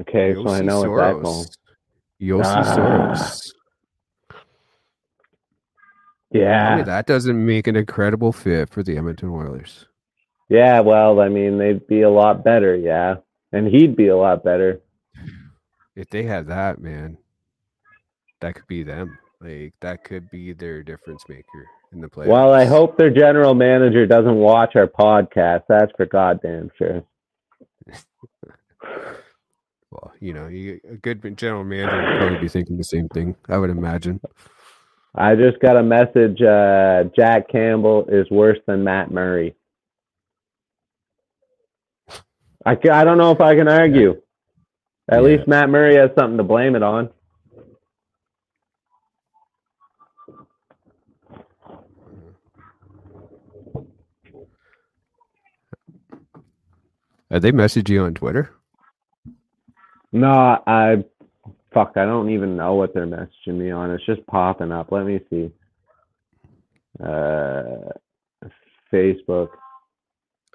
[0.00, 1.56] Okay, so I know what that called.
[2.20, 2.62] Josi Ah.
[2.74, 3.52] Saros.
[6.30, 9.86] Yeah, that doesn't make an incredible fit for the Edmonton Oilers.
[10.48, 10.80] yeah.
[10.80, 12.76] Well, I mean, they'd be a lot better.
[12.76, 13.16] Yeah,
[13.52, 14.80] and he'd be a lot better.
[15.96, 17.18] If they had that, man,
[18.40, 19.18] that could be them.
[19.40, 22.28] Like that could be their difference maker in the playoffs.
[22.28, 25.64] Well, I hope their general manager doesn't watch our podcast.
[25.68, 27.02] That's for goddamn sure.
[29.90, 33.36] Well, you know, you, a good general manager would probably be thinking the same thing.
[33.48, 34.20] I would imagine.
[35.14, 36.42] I just got a message.
[36.42, 39.54] Uh, Jack Campbell is worse than Matt Murray.
[42.66, 44.20] I, I don't know if I can argue.
[45.08, 45.20] At Yeah.
[45.20, 47.10] least Matt Murray has something to blame it on.
[57.30, 58.50] Uh, they message you on Twitter.
[60.12, 61.04] No, I
[61.72, 61.92] fuck.
[61.96, 63.90] I don't even know what they're messaging me on.
[63.90, 64.92] It's just popping up.
[64.92, 65.50] Let me see.
[67.02, 67.90] Uh,
[68.92, 69.48] Facebook.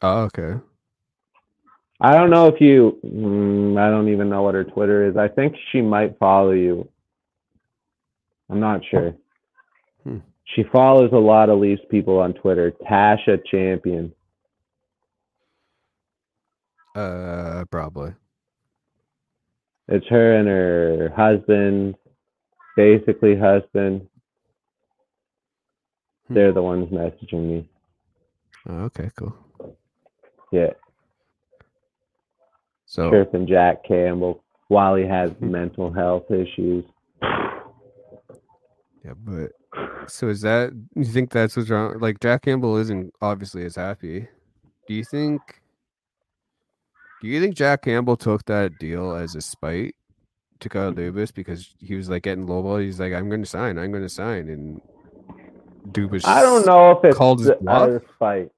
[0.02, 0.56] Oh, okay.
[2.04, 2.98] I don't know if you.
[3.06, 5.18] Mm, I don't even know what her Twitter is.
[5.18, 6.90] I think she might follow you.
[8.50, 9.14] I'm not sure.
[10.04, 10.18] Hmm.
[10.56, 12.74] She follows a lot of Leafs people on Twitter.
[12.90, 14.12] Tasha Champion.
[16.96, 18.14] Uh, probably.
[19.88, 21.96] It's her and her husband,
[22.76, 24.08] basically husband.
[26.28, 26.34] Hmm.
[26.34, 27.70] They're the ones messaging me.
[28.68, 29.36] Oh, okay, cool.
[30.52, 30.72] Yeah,
[32.92, 36.84] So, chirping Jack Campbell while he has mental health issues.
[37.22, 39.52] yeah, but
[40.08, 42.00] so is that you think that's what's wrong?
[42.00, 44.28] Like Jack Campbell isn't obviously as happy.
[44.90, 45.42] Do you think?
[47.22, 49.96] Do you think Jack Campbell took that deal as a spite
[50.60, 52.84] to Kyle Dubas because he was like getting lowball?
[52.84, 53.78] He's like, I'm going to sign.
[53.78, 54.82] I'm going to sign, and
[55.92, 56.26] Dubas.
[56.26, 57.84] I don't know if it's called his bluff?
[57.84, 58.52] out of spite.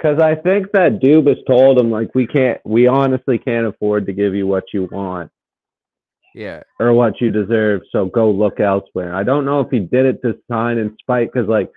[0.00, 4.14] Because I think that Dubas told him, like, we can't, we honestly can't afford to
[4.14, 5.30] give you what you want
[6.34, 7.82] Yeah, or what you deserve.
[7.92, 9.14] So go look elsewhere.
[9.14, 11.30] I don't know if he did it to sign in spite.
[11.30, 11.70] Because, like,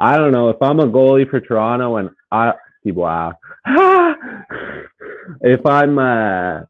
[0.00, 2.54] I don't know if I'm a goalie for Toronto and I,
[2.86, 3.34] wow,
[5.42, 6.60] if I'm, uh,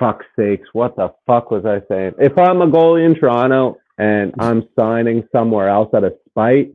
[0.00, 2.14] fuck's sakes, what the fuck was I saying?
[2.18, 6.72] If I'm a goalie in Toronto and I'm signing somewhere else out of spite,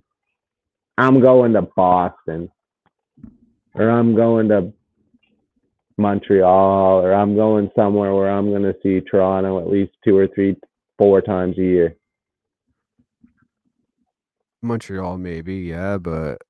[0.99, 2.51] I'm going to Boston
[3.73, 4.73] or I'm going to
[5.97, 10.27] Montreal or I'm going somewhere where I'm going to see Toronto at least two or
[10.27, 10.57] three,
[10.97, 11.95] four times a year.
[14.61, 16.41] Montreal maybe, yeah, but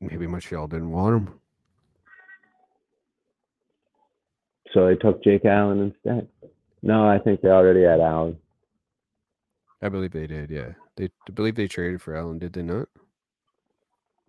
[0.00, 1.34] maybe Montreal didn't want him.
[4.74, 6.26] So they took Jake Allen instead.
[6.82, 8.38] No, I think they already had Allen.
[9.80, 10.50] I believe they did.
[10.50, 12.40] Yeah, they I believe they traded for Allen.
[12.40, 12.88] Did they not?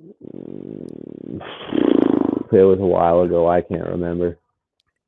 [0.01, 1.41] Mm,
[2.51, 3.47] It was a while ago.
[3.49, 4.37] I can't remember.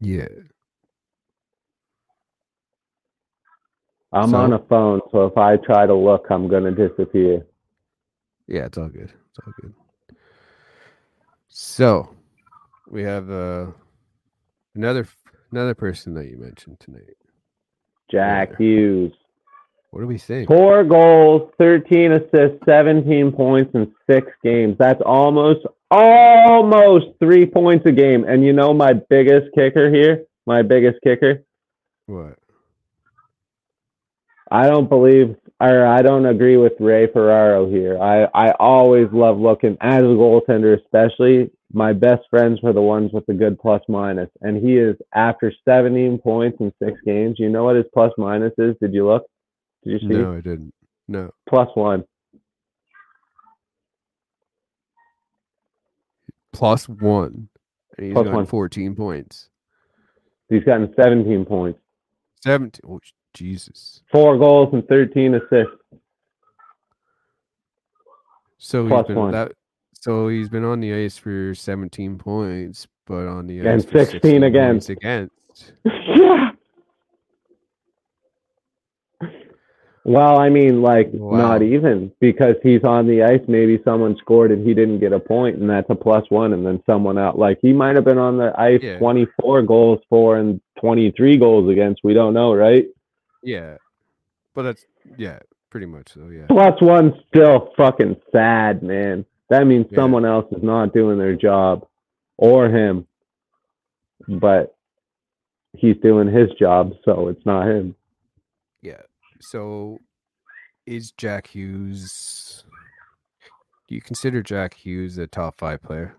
[0.01, 0.27] Yeah.
[4.11, 7.45] I'm So- on a phone, so if I try to look, I'm going to disappear.
[8.47, 9.11] Yeah, it's all good.
[9.29, 9.73] It's all good.
[11.47, 12.09] So
[12.89, 13.67] we have uh
[14.75, 15.07] another
[15.51, 17.17] another person that you mentioned tonight.
[18.09, 18.57] Jack Yeah.
[18.57, 19.13] Hughes.
[19.91, 20.45] What do we see?
[20.45, 24.75] Four goals, 13 assists, 17 points in six games.
[24.77, 28.23] That's almost, almost three points a game.
[28.23, 30.25] And you know my biggest kicker here?
[30.45, 31.43] My biggest kicker?
[32.05, 32.37] What?
[34.51, 37.99] I don't believe, or I don't agree with Ray Ferraro here.
[37.99, 43.11] I, I always love looking, as a goaltender especially, my best friends were the ones
[43.11, 44.29] with the good plus minus.
[44.41, 48.53] And he is, after 17 points in six games, you know what his plus minus
[48.57, 48.75] is?
[48.81, 49.25] Did you look?
[49.83, 50.05] Did you see?
[50.15, 50.73] No, I didn't.
[51.07, 51.31] No.
[51.47, 52.03] Plus one.
[56.53, 57.47] Plus one.
[57.97, 58.45] And he's Plus got one.
[58.45, 59.49] 14 points.
[60.49, 61.79] He's gotten 17 points.
[62.43, 62.81] 17.
[62.89, 62.99] Oh,
[63.33, 64.01] Jesus.
[64.11, 65.73] four goals and 13 assists.
[68.57, 69.31] So he's been one.
[69.31, 69.51] that
[69.93, 74.05] so he's been on the ice for 17 points, but on the And ice for
[74.05, 74.89] 16 against.
[74.89, 75.73] against.
[75.85, 76.51] yeah.
[80.09, 81.37] Well, I mean, like Wow.
[81.37, 83.41] not even because he's on the ice.
[83.47, 86.51] Maybe someone scored and he didn't get a point, and that's a plus one.
[86.53, 88.97] And then someone out, like he might have been on the ice Yeah.
[88.97, 92.01] 24 goals for and 23 goals against.
[92.03, 92.87] We don't know, right?
[93.43, 93.77] Yeah,
[94.55, 94.83] but that's
[95.15, 95.37] yeah,
[95.69, 96.27] pretty much so.
[96.29, 99.25] Yeah, Plus one's still fucking sad, man.
[99.49, 99.97] That means Yeah.
[99.97, 101.85] someone else is not doing their job,
[102.37, 103.05] or him.
[104.27, 104.75] But
[105.73, 107.93] he's doing his job, so it's not him.
[108.81, 109.01] yeah.
[109.41, 109.99] So,
[110.85, 112.63] is Jack Hughes?
[113.87, 116.15] Do you consider Jack Hughes a top five player?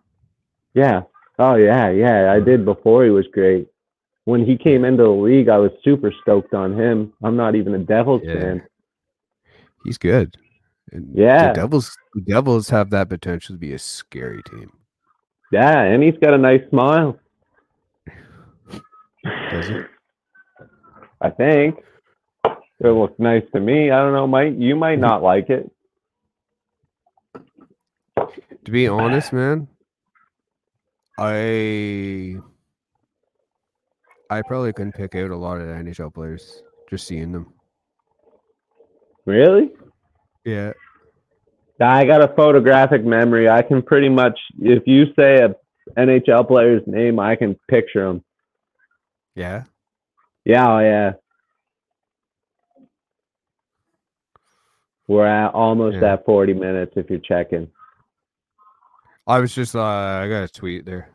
[0.75, 1.03] Yeah.
[1.39, 2.33] Oh yeah, yeah.
[2.33, 3.68] I did before he was great.
[4.25, 7.12] When he came into the league, I was super stoked on him.
[7.23, 8.35] I'm not even a Devils Yeah.
[8.35, 8.62] fan.
[9.85, 10.37] He's good.
[10.93, 11.49] And Yeah.
[11.49, 11.97] the Devils.
[12.14, 14.73] The Devils have that potential to be a scary team.
[15.53, 17.18] Yeah, and he's got a nice smile.
[19.25, 19.77] Does he?
[21.21, 21.77] I think.
[22.81, 23.91] It looks nice to me.
[23.91, 24.55] I don't know, Mike.
[24.57, 25.70] You might not like it.
[28.64, 29.68] To be honest, man,
[31.18, 32.37] I
[34.31, 37.53] I probably couldn't pick out a lot of the NHL players just seeing them.
[39.26, 39.70] Really?
[40.45, 40.72] Yeah,
[41.81, 43.49] I got a photographic memory.
[43.49, 45.55] I can pretty much, if you say a
[45.99, 48.24] NHL player's name, I can picture him.
[49.35, 49.64] yeah.
[50.45, 51.12] Yeah, oh yeah.
[55.11, 56.13] We're at almost Yeah.
[56.13, 57.69] at 40 minutes if you're checking.
[59.27, 61.11] I was just uh, I got a tweet there.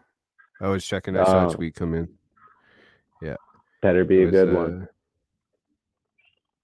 [0.59, 1.15] I was checking.
[1.15, 1.49] I saw Oh.
[1.49, 2.09] a tweet come in.
[3.21, 3.37] Yeah,
[3.81, 4.81] better be a good one.
[4.81, 4.85] uh,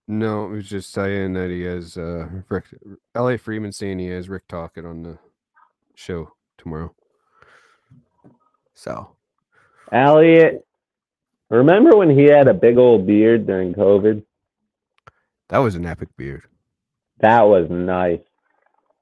[0.09, 2.65] No, it was just saying that he has uh Rick
[3.15, 3.37] L.A.
[3.37, 5.17] Friedman saying he has Rick talking on the
[5.95, 6.93] show tomorrow.
[8.73, 9.15] So
[9.93, 10.65] Elliotte,
[11.49, 14.25] remember when he had a big old beard during COVID?
[15.47, 16.43] that was an epic beard.
[17.21, 18.19] That was nice.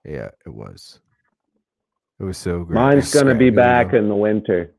[0.05, 0.99] Yeah, it was.
[2.19, 2.75] It was so great.
[2.75, 4.73] Mine's I gonna be back in the winter.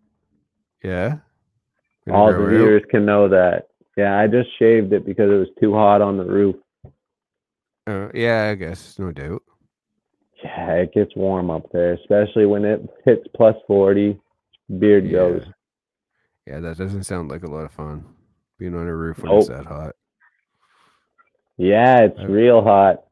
[0.84, 1.18] Yeah.
[2.06, 3.68] Gonna All the viewers can know that.
[3.96, 6.56] Yeah, I just shaved it because it was too hot on the roof.
[7.86, 9.42] Uh, yeah, I guess no doubt.
[10.42, 14.18] Yeah, it gets warm up there, especially when it hits plus 40.
[14.78, 15.12] Beard Yeah.
[15.12, 15.46] goes.
[16.46, 18.04] Yeah, that doesn't sound like a lot of fun.
[18.58, 19.94] Being on a roof when it's that hot.
[21.60, 23.04] Yeah, it's real hot.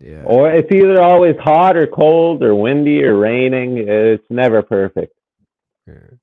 [0.00, 0.22] Yeah.
[0.24, 3.76] Or it's either always hot or cold or windy or raining.
[3.76, 5.14] It's never perfect.
[5.86, 6.16] yeah.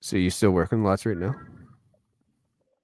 [0.00, 1.34] So you still working lots right now?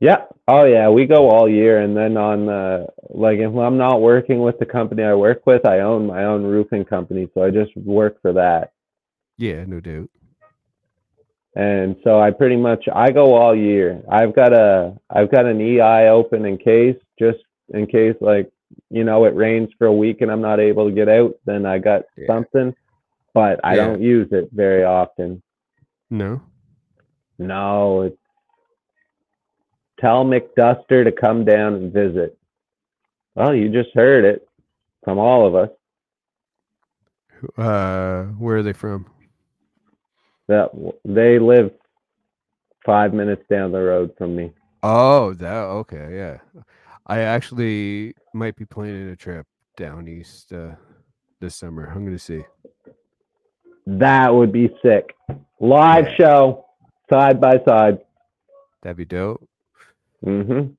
[0.00, 0.24] Yeah.
[0.48, 4.40] Oh yeah, we go all year and then on the like if I'm not working
[4.40, 7.76] with the company I work with, I own my own roofing company, so I just
[7.76, 8.72] work for that.
[9.36, 10.10] Yeah, no doubt.
[11.58, 14.00] And so I pretty much I go all year.
[14.08, 17.38] I've got a I've got an EI open in case just
[17.74, 18.48] in case like
[18.90, 21.66] you know it rains for a week and I'm not able to get out, then
[21.66, 22.28] I got Yeah.
[22.28, 22.76] something.
[23.34, 23.86] But I Yeah.
[23.86, 25.42] don't use it very often.
[26.10, 26.40] No.
[27.40, 28.16] No, it's
[29.98, 32.38] tell McDuster to come down and visit.
[33.34, 34.48] Well, you just heard it
[35.02, 35.70] from all of us.
[37.56, 39.06] Uh, where are they from?
[40.48, 40.70] That
[41.04, 41.70] they live
[42.86, 44.52] five minutes down the road from me.
[44.82, 46.62] Oh, that okay, yeah.
[47.06, 49.46] I actually might be planning a trip
[49.76, 50.72] down east uh,
[51.40, 51.92] this summer.
[51.94, 52.44] I'm gonna see.
[53.86, 55.14] That would be sick.
[55.60, 56.14] Live Yeah.
[56.16, 56.66] show,
[57.10, 57.98] side by side.
[58.82, 59.46] That'd be dope.
[60.24, 60.72] Mm-hmm.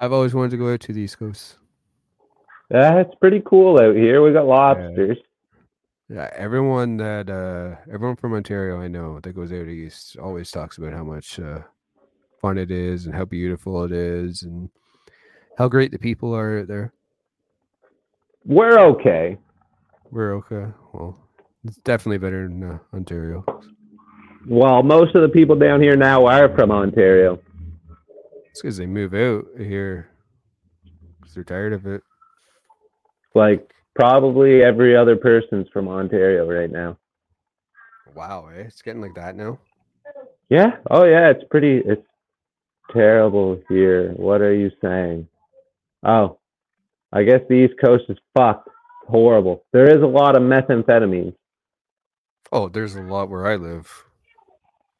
[0.00, 1.56] I've always wanted to go out to the East Coast.
[2.68, 4.22] That's pretty cool out here.
[4.22, 5.16] We got lobsters.
[5.18, 5.22] Yeah,
[6.10, 10.92] everyone that uh everyone from Ontario I know that goes out east always talks about
[10.92, 11.60] how much uh
[12.40, 14.70] fun it is and how beautiful it is and
[15.58, 16.92] how great the people are there.
[18.44, 19.38] We're okay.
[20.10, 20.72] We're okay.
[20.92, 21.18] Well,
[21.64, 23.44] it's definitely better than uh, Ontario.
[24.46, 27.40] Well, most of the people down here now are from Ontario.
[28.50, 30.10] It's because they move out here
[31.18, 32.02] because they're tired of it.
[33.34, 36.96] Like probably every other person's from Ontario right now.
[38.14, 38.62] Wow, eh?
[38.62, 39.58] It's getting like that now.
[40.48, 40.76] Yeah.
[40.90, 42.06] Oh yeah, it's pretty it's
[42.92, 44.12] terrible here.
[44.12, 45.28] What are you saying?
[46.04, 46.38] Oh.
[47.12, 48.68] I guess the East Coast is fucked.
[49.08, 49.64] Horrible.
[49.72, 51.34] There is a lot of methamphetamine.
[52.52, 54.04] Oh, there's a lot where I live.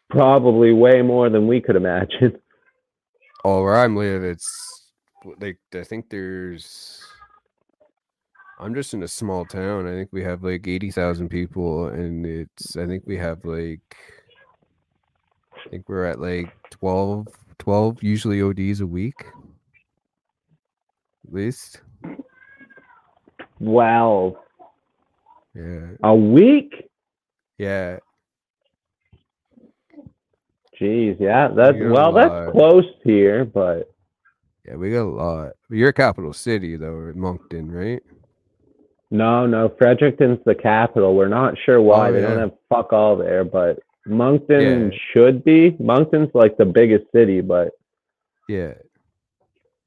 [0.09, 2.39] Probably way more than we could imagine.
[3.45, 4.91] Oh, where I'm live, it's
[5.39, 7.05] like I think there's.
[8.59, 9.87] I'm just in a small town.
[9.87, 12.77] I think we have like eighty thousand people, and it's.
[12.77, 13.97] I think we have like.
[15.67, 17.27] I think we're at like 12,
[17.59, 19.25] 12 usually ODs a week.
[21.27, 21.81] at least.
[23.59, 24.39] Wow.
[25.55, 25.89] Yeah.
[26.05, 26.89] A week?
[27.59, 27.99] Yeah.
[30.81, 31.49] Jeez, yeah.
[31.49, 33.91] That's You're well, that's close here, but
[34.67, 35.53] Yeah, we got a lot.
[35.71, 38.03] You're a capital city though, Moncton, right?
[39.11, 39.69] No, no.
[39.79, 41.15] Fredericton's the capital.
[41.15, 42.29] We're not sure why Oh, they yeah.
[42.29, 44.99] don't have fuck all there, but Moncton Yeah.
[45.13, 45.77] should be.
[45.81, 47.73] Moncton's like the biggest city, but
[48.49, 48.75] Yeah.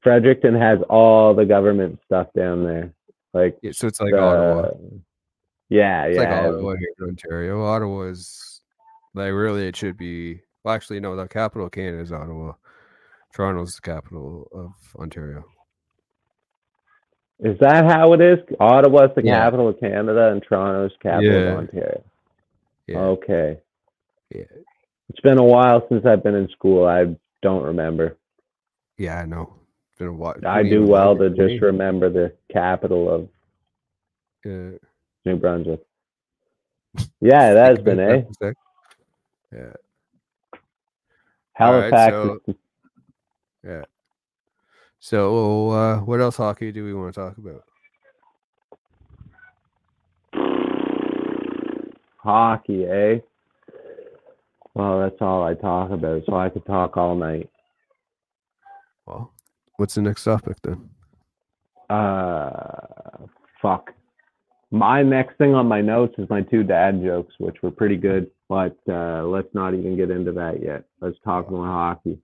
[0.02, 2.92] Fredericton has all the government stuff down there.
[3.34, 3.72] Like Yeah.
[3.72, 4.70] So it's like the- Ottawa.
[5.68, 6.22] Yeah, It's yeah.
[6.22, 7.62] like Ottawa here in Ontario.
[7.62, 8.62] Ottawa is
[9.14, 12.54] like really it should be well actually no, the capital of Canada is Ottawa.
[13.34, 15.44] Toronto's the capital of Ontario.
[17.42, 18.38] Is that how it is?
[18.58, 19.38] Ottawa's the Yeah.
[19.44, 21.40] capital of Canada and Toronto's capital Yeah.
[21.52, 22.04] of Ontario.
[22.86, 22.98] Yeah.
[23.00, 23.60] Okay.
[24.34, 24.44] Yeah.
[25.08, 26.86] It's been a while since I've been in school.
[26.86, 28.16] I don't remember.
[28.98, 29.54] Yeah, I know.
[29.88, 30.36] It's been a while.
[30.46, 31.58] I do well to just me.
[31.60, 33.28] remember the capital of.
[34.44, 35.80] New Brunswick.
[37.20, 38.52] Yeah, that has been about eh.
[39.52, 39.72] Yeah.
[41.52, 42.12] Halifax.
[42.14, 42.40] so-
[43.64, 43.82] Yeah.
[45.00, 47.64] So, uh, what else hockey do we want to talk about?
[52.22, 53.18] hockey, eh?
[54.74, 57.50] Well, that's all I talk about, so I could talk all night.
[59.06, 59.32] Well,
[59.76, 60.90] what's the next topic then?
[61.88, 63.26] Uh,
[63.60, 63.90] fuck.
[64.70, 68.30] My next thing on my notes is my two dad jokes, which were pretty good,
[68.48, 70.84] but uh, let's not even get into that yet.
[71.00, 72.18] Let's talk more hockey.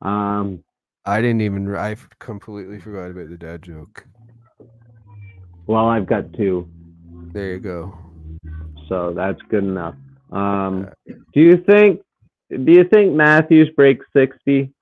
[0.00, 0.64] Um,
[1.04, 1.74] I didn't even.
[1.74, 4.04] I completely forgot about the dad joke.
[5.66, 6.68] well, I've got two,
[7.32, 7.98] There you go.
[8.88, 9.94] so that's good enough.
[10.30, 12.00] Um, do you think?
[12.50, 14.72] Do you think Matthews breaks sixty?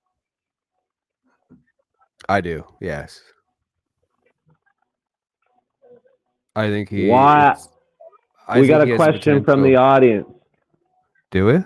[2.28, 2.64] I do.
[2.80, 3.22] Yes.
[6.56, 7.08] I think he.
[7.08, 7.54] Why-
[8.56, 10.26] we got a question from the audience.
[11.30, 11.64] Do it.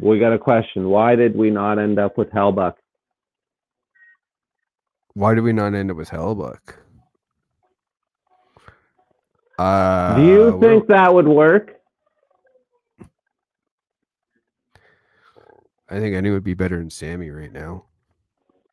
[0.00, 0.88] We got a question.
[0.88, 2.74] Why did we not end up with Hellebuyck?
[5.14, 6.74] Why did we not end up with Hellebuyck?
[9.58, 11.76] Uh, Do you think that would work?
[15.88, 17.84] I think any would be better than Sammy right now.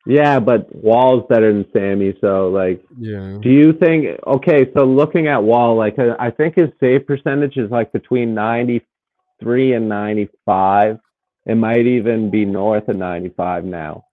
[0.06, 2.16] Yeah, but Woll's better than Sammy.
[2.22, 3.36] So, like, Yeah.
[3.42, 4.18] do you think?
[4.26, 8.32] Okay, so looking at Woll, like, uh, I think his save percentage is like between
[8.34, 10.98] ninety-three and ninety-five.
[11.44, 14.06] It might even be north of ninety-five now.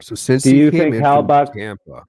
[0.00, 2.04] So since Do he you came think in from Tampa,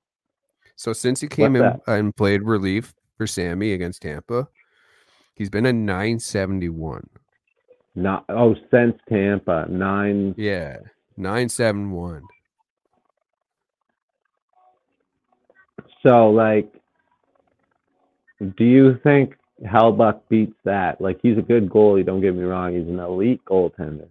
[0.75, 4.47] so since he came in and played relief for Sammy against Tampa,
[5.33, 7.09] he's been a 971.
[7.95, 10.35] Not oh, since Tampa nine.
[10.37, 10.77] Yeah,
[11.17, 12.23] 971.
[16.03, 16.71] So, like,
[18.39, 19.35] do you think
[19.65, 21.01] Hellebuyck beats that?
[21.01, 22.05] Like, he's a good goalie.
[22.05, 22.73] Don't get me wrong.
[22.73, 24.07] He's an elite goaltender.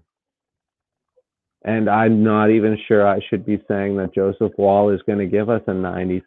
[1.68, 5.26] And I'm not even sure I should be saying that Joseph Woll is going to
[5.26, 6.22] give us a 96%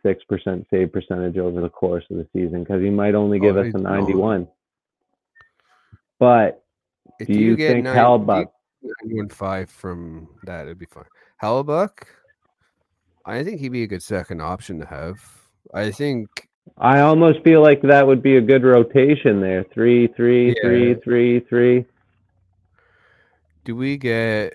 [0.69, 3.73] save percentage over the course of the season because he might only give Oh, us
[3.73, 4.01] a not.
[4.01, 4.47] 91.
[6.19, 6.63] But
[7.19, 8.45] If do you, think nine- Hellebuyck?
[9.03, 11.05] nine five from that, it'd be fine.
[11.41, 12.03] Hellebuyck,
[13.25, 15.19] I think he'd be a good second option to have.
[15.73, 16.27] I think
[16.77, 19.63] I almost feel like that would be a good rotation there.
[19.73, 20.95] Three, three, three, Yeah.
[21.03, 21.85] three, three.
[23.63, 24.53] do we get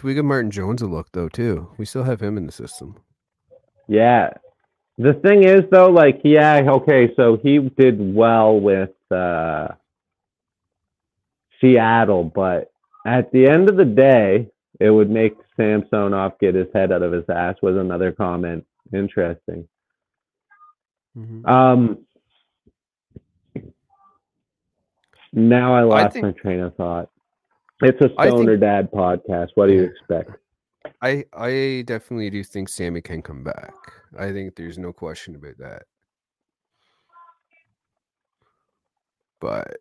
[0.00, 1.70] do we get Martin Jones a look though too?
[1.76, 2.96] We still have him in the system.
[3.88, 4.30] Yeah.
[4.96, 9.68] The thing is though, like, yeah, okay, so he did well with uh
[11.60, 12.70] Seattle, but
[13.06, 14.48] at the end of the day,
[14.80, 18.64] it would make Samsonov get his head out of his ass was another comment.
[18.92, 19.66] Interesting.
[21.44, 21.98] Um
[25.32, 27.10] now I lost think- my train of thought.
[27.82, 29.48] It's a I think- stoner dad podcast.
[29.54, 30.30] What do you expect?
[31.02, 33.74] I I definitely do think Sammy can come back.
[34.18, 35.82] I think there's no question about that.
[39.40, 39.76] But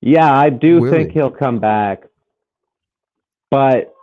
[0.00, 1.14] Yeah, I do think he?
[1.14, 2.04] he'll come back.
[3.50, 3.94] But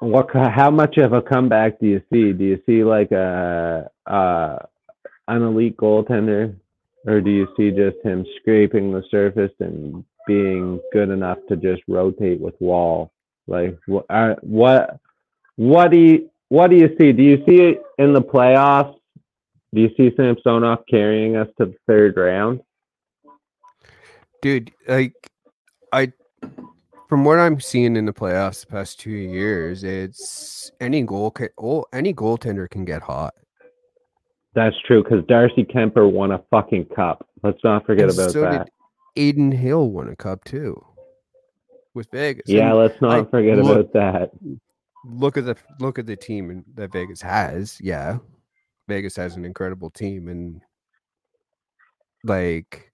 [0.00, 0.28] what?
[0.32, 2.32] How much of a comeback do you see?
[2.32, 4.58] Do you see like a uh,
[5.28, 6.54] an elite goaltender,
[7.06, 11.82] or do you see just him scraping the surface and being good enough to just
[11.88, 13.12] rotate with Woll?
[13.46, 14.06] Like what?
[14.08, 14.98] Uh, what?
[15.56, 16.30] What do you?
[16.48, 17.12] What do you see?
[17.12, 18.96] Do you see it in the playoffs?
[19.74, 22.60] Do you see Samsonov carrying us to the third round?
[24.44, 25.14] dude, like
[25.90, 26.12] I
[27.08, 31.48] from what I'm seeing in the playoffs the past two years, it's any goal can,
[31.58, 33.32] oh, any goaltender can get hot.
[34.54, 37.28] That's true because Darcy Kuemper won a fucking cup.
[37.42, 38.70] Let's not forget And about so that.
[39.16, 40.84] did Adin Hill won a cup too
[41.94, 42.44] with Vegas.
[42.48, 44.30] Yeah, And let's not I- forget look- about that.
[45.04, 47.78] look at the look at the team that Vegas has.
[47.80, 48.18] Yeah,
[48.88, 50.60] Vegas has an incredible team, and
[52.22, 52.92] like,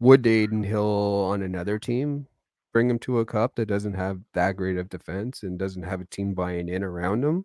[0.00, 0.84] would Adin Hill
[1.30, 2.26] on another team
[2.72, 6.00] bring him to a cup that doesn't have that great of defense and doesn't have
[6.00, 7.44] a team buying in around him?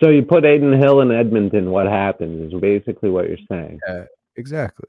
[0.00, 3.78] So you put Adin Hill in Edmonton, what happens is basically what you're saying.
[4.36, 4.88] Exactly.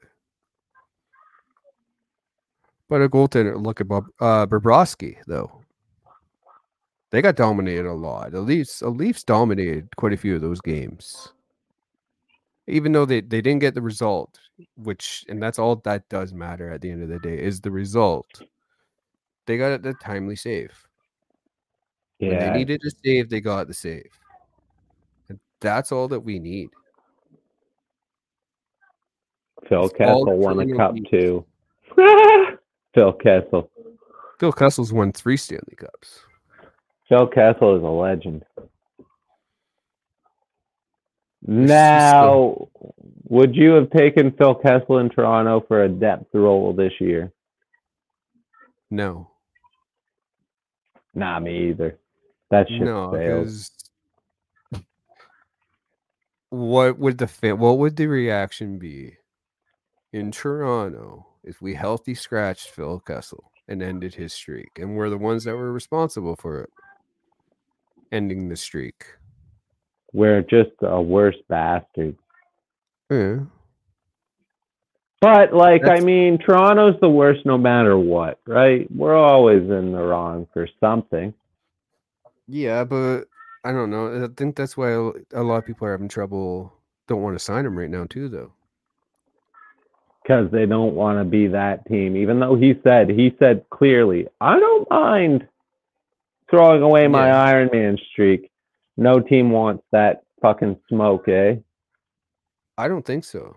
[2.88, 5.62] But a goaltender, look at Bob uh, Bobrovsky, though.
[7.10, 8.32] They got dominated a lot.
[8.32, 11.32] The Leafs, the Leafs dominated quite a few of those games.
[12.66, 14.38] Even though they, they didn't get the result,
[14.76, 17.70] which and that's all that does matter at the end of the day is the
[17.70, 18.42] result.
[19.46, 20.70] They got the timely save.
[22.18, 22.50] When Yeah.
[22.50, 24.10] they needed a save, they got the save.
[25.62, 26.70] That's all that we need.
[29.68, 31.10] Phil It's Kessel won a cup Leafs.
[31.10, 31.44] too.
[32.94, 33.70] Phil Kessel.
[34.38, 36.20] Phil Kessel's won three Stanley Cups.
[37.08, 38.44] Phil Kessel is a legend.
[41.44, 42.68] Now,
[43.28, 47.32] would you have taken Phil Kessel in Toronto for a depth role this year?
[48.90, 49.28] No.
[51.14, 51.98] Nah, me either.
[52.50, 53.48] That shit No, failed.
[56.52, 59.16] What would the fa- what would the reaction be
[60.12, 65.16] in Toronto if we healthy scratched Phil Kessel and ended his streak, and we're the
[65.16, 66.70] ones that were responsible for it,
[68.12, 69.06] ending the streak?
[70.12, 72.16] We're just a worse bastard.
[73.10, 73.38] Yeah,
[75.22, 78.86] But like, I mean, Toronto's the worst no matter what, right?
[78.94, 81.32] We're always in the wrong for something.
[82.46, 83.24] yeah, but
[83.64, 84.24] I don't know.
[84.24, 86.72] I think that's why a lot of people are having trouble.
[87.08, 88.52] Don't want to sign him right now, too, though.
[90.22, 92.16] because they don't want to be that team.
[92.16, 95.48] Even though he said he said clearly, I don't mind
[96.50, 97.42] throwing away my Yeah.
[97.42, 98.50] Iron Man streak.
[98.96, 101.56] No team wants that fucking smoke, eh?
[102.78, 103.56] I don't think so.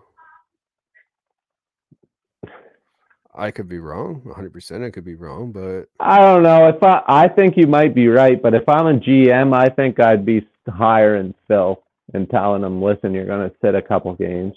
[3.36, 4.86] I could be wrong, 100%.
[4.86, 6.68] I could be wrong, but I don't know.
[6.68, 10.00] If I I think you might be right, but if I'm a GM, I think
[10.00, 11.82] I'd be hiring Phil
[12.14, 14.54] and telling him, listen, you're gonna sit a couple games.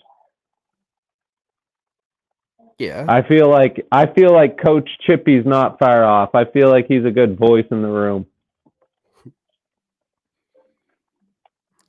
[2.80, 6.34] yeah, I feel like I feel like Coach Chippy's not far off.
[6.34, 8.26] I feel like he's a good voice in the room.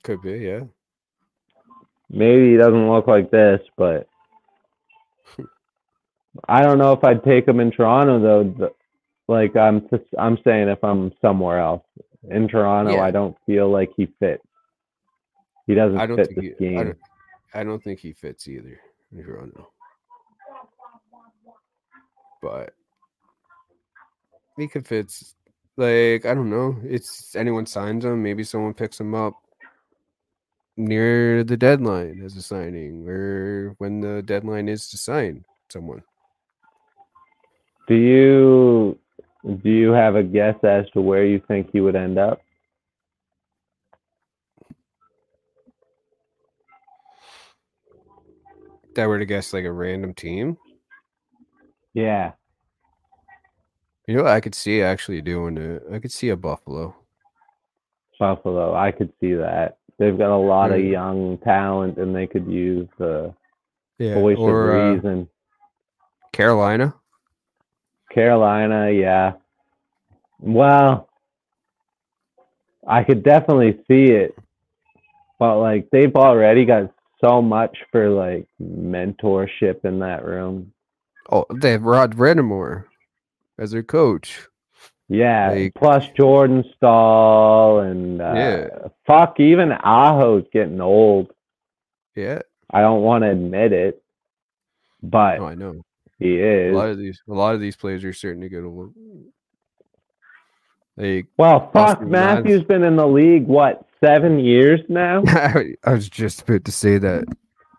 [0.03, 0.63] could be, yeah.
[2.09, 4.10] Maybe he doesn't look like this, but
[6.49, 8.75] I don't know if I'd take him in Toronto though.
[9.29, 11.85] Like I'm, just, I'm saying if I'm somewhere else
[12.29, 13.03] in Toronto, Yeah.
[13.03, 14.45] I don't feel like he fits.
[15.67, 16.77] He doesn't I don't fit think the he, I scheme.
[16.85, 16.99] don't,
[17.55, 18.81] I don't think he fits either
[19.17, 19.69] in Toronto.
[22.43, 22.75] But
[24.57, 25.35] he could fits
[25.77, 26.77] like I don't know.
[26.85, 29.35] It's anyone signs him, maybe someone picks him up
[30.77, 36.03] near the deadline as a signing or when the deadline is to sign someone.
[37.91, 38.97] Do you
[39.65, 42.41] do you have a guess as to where you think he would end up?
[48.93, 50.57] If I were to guess like a random team,
[51.93, 52.31] Yeah,
[54.07, 55.83] you know what I could see actually doing it.
[55.93, 56.95] I could see a Buffalo.
[58.21, 58.73] Buffalo.
[58.73, 59.79] I could see that.
[59.99, 63.35] They've got a lot of young talent, and they could use the
[63.99, 65.29] Yeah, voice or of uh, reason.
[66.33, 66.95] Carolina.
[68.11, 69.33] Carolina, yeah.
[70.41, 71.09] Well,
[72.87, 74.35] I could definitely see it,
[75.39, 76.93] but like they've already got
[77.23, 80.73] so much for like mentorship in that room.
[81.31, 82.85] Oh, they have Rod Brind'Amour
[83.59, 84.47] as their coach.
[85.09, 88.69] Yeah, Like- plus Jordan Staal and uh, Yeah.
[89.07, 91.33] fuck, even Aho's getting old.
[92.17, 92.41] Yeah,
[92.71, 94.03] I don't want to admit it,
[95.03, 95.83] but no, I know.
[96.21, 96.73] He is.
[96.73, 98.95] A lot of these, a lot of these players are starting to get old.
[100.97, 102.63] Like, Well, fuck, Matthews.
[102.63, 105.23] Been in the league what seven years now.
[105.27, 107.25] I was just about to say that.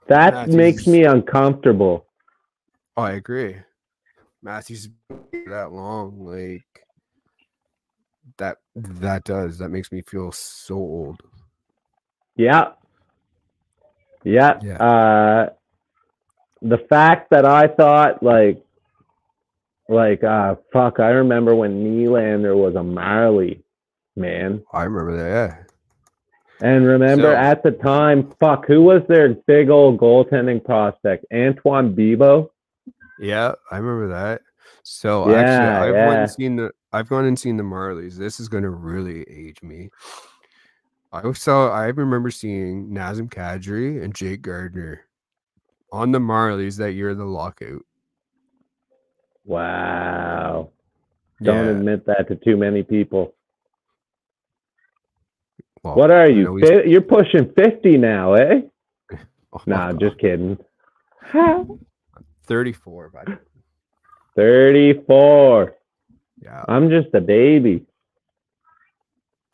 [0.08, 2.08] That Matthews makes me uncomfortable.
[2.98, 3.58] Oh, I agree.
[4.42, 6.66] Matthews been that long, like
[8.38, 8.58] that.
[8.76, 9.60] That does.
[9.60, 11.22] That makes me feel so old.
[12.36, 12.72] Yeah.
[14.24, 14.60] Yeah.
[14.64, 14.78] Yeah.
[14.78, 15.50] Uh,
[16.62, 18.64] the fact that I thought like
[19.90, 23.64] like uh fuck, I remember when Nylander was a Marlie,
[24.16, 24.64] man.
[24.72, 25.30] I remember that.
[25.30, 25.64] Yeah.
[26.68, 31.26] And remember So- at the time, fuck, who was their big old goaltending prospect?
[31.34, 32.50] Antoine Bibeau?
[33.20, 34.42] Yeah, I remember that.
[34.84, 36.22] So Yeah, actually, I've gone yeah.
[36.22, 38.16] and seen the I've gone and seen the Marlies.
[38.16, 39.90] This is going to really age me.
[41.14, 41.70] I saw.
[41.70, 45.02] I remember seeing Nazem Kadri and Jake Gardiner
[45.92, 47.86] on the Marlies that year of the lockout.
[49.46, 50.70] Wow.
[51.42, 53.34] Don't Yeah, admit that to too many people.
[55.84, 56.60] well, What are you?
[56.60, 58.62] Fi- You're pushing 50 now, eh?
[59.54, 60.58] oh, Nah, just kidding.
[62.46, 63.10] thirty-four.
[63.14, 63.40] But
[64.36, 65.76] 34.
[66.42, 67.86] yeah, I'm just a baby.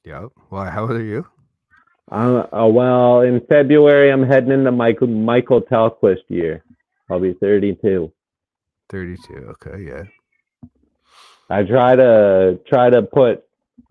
[0.05, 0.27] yeah.
[0.49, 1.25] Well, how old are you?
[2.11, 6.63] Uh, uh, well, in February, I'm heading into Michael Mikael Tellqvist year.
[7.09, 8.11] I'll be 32.
[8.89, 9.55] Thirty-two.
[9.65, 10.03] Okay, yeah.
[11.49, 13.43] I try to try to put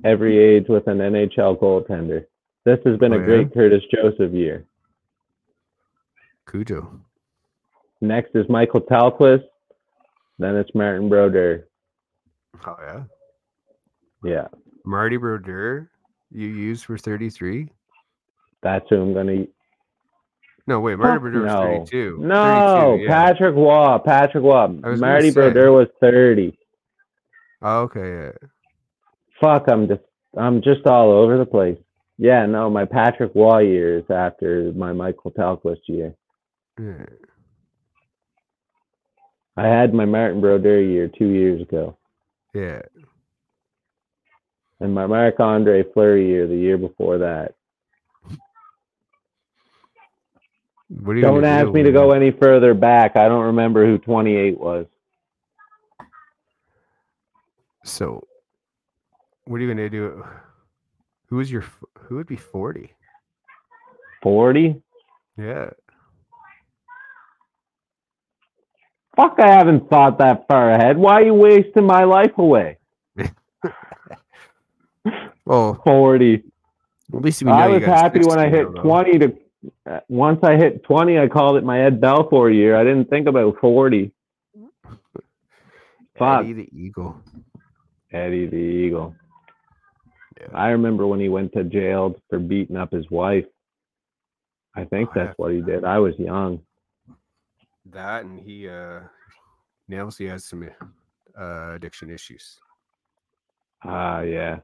[0.04, 2.24] every age with an NHL goaltender.
[2.64, 3.24] This has been Oh, a yeah?
[3.26, 4.64] great Curtis Joseph year.
[6.50, 7.00] Cujo.
[8.00, 9.44] Next is Mikael Tellqvist.
[10.38, 11.66] Then it's Martin Brodeur.
[12.66, 13.02] Oh yeah.
[14.24, 14.48] Yeah,
[14.84, 15.90] Marty Brodeur.
[16.30, 17.68] You used for thirty-three.
[18.66, 19.44] That's who I'm gonna.
[20.66, 20.98] No, wait.
[20.98, 21.62] Marty Brodeur was no.
[21.62, 22.18] thirty-two.
[22.20, 23.08] No, 32, yeah.
[23.10, 23.98] Patrick Roy.
[24.04, 24.56] Patrick Roy.
[24.56, 25.30] I was gonna Marty.
[25.30, 26.58] Brodeur was 30.
[27.62, 28.00] Oh, okay,
[28.40, 28.48] yeah.
[29.40, 30.00] Fuck, I'm just
[30.36, 31.78] I'm just all over the place.
[32.18, 36.12] Yeah, no, my Patrick Roy year is after my Mikael Tellqvist year.
[36.80, 37.04] Yeah.
[39.56, 41.96] I had my Martin Brodeur year two years ago,
[42.52, 42.82] Yeah.
[44.80, 47.54] and my Marc Andre Fleury year the year before that.
[48.24, 48.40] What are you
[51.04, 53.16] Don't ask do me to go any further back.
[53.16, 54.86] I don't remember who 28 was.
[57.84, 58.26] So,
[59.44, 60.24] what are you gonna do?
[61.28, 61.64] Who is your?
[61.98, 62.92] Who would be forty?
[64.22, 64.82] 40?
[65.38, 65.70] Yeah.
[69.14, 70.98] Fuck, I haven't thought that far ahead.
[70.98, 72.78] Why are you wasting my life away?
[75.44, 76.42] Well, 40.
[77.14, 78.82] at least we know I was happy when I hit though.
[78.82, 79.36] 20 to
[80.08, 82.76] once I hit 20 I called it my Ed Belfour year.
[82.76, 84.12] I didn't think about 40.
[86.18, 86.40] Fuck.
[86.44, 87.20] Eddie the Eagle.
[88.12, 89.14] Eddie the Eagle.
[90.40, 90.48] Yeah.
[90.54, 93.44] I remember when he went to jail for beating up his wife.
[94.74, 95.24] I think Oh, yeah.
[95.26, 95.84] that's what he did.
[95.84, 96.60] I was young.
[97.86, 99.00] That and he uh,
[99.88, 100.68] now he has some
[101.38, 102.58] uh, addiction issues.
[103.84, 104.58] Ah, yeah.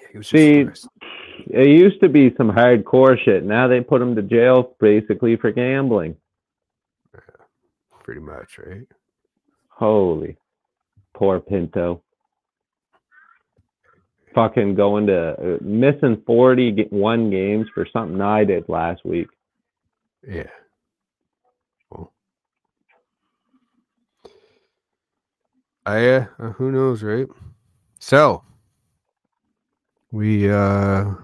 [0.00, 0.66] Yeah, he was See.
[1.56, 3.42] It used to be some hardcore shit.
[3.42, 6.14] Now they put them to jail basically for gambling.
[7.14, 7.20] Yeah,
[8.04, 8.86] pretty much, right?
[9.70, 10.36] Holy.
[11.14, 12.02] Poor Pinto.
[14.34, 19.28] Fucking going to uh, missing 41 games for something I did last week.
[20.28, 20.50] Yeah.
[21.90, 22.12] Well,
[25.86, 27.28] I uh, uh, who knows, right?
[27.98, 28.44] So
[30.12, 31.14] we uh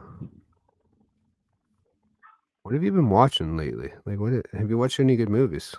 [2.62, 3.92] what have you been watching lately?
[4.04, 5.74] Like what have you watched any good movies?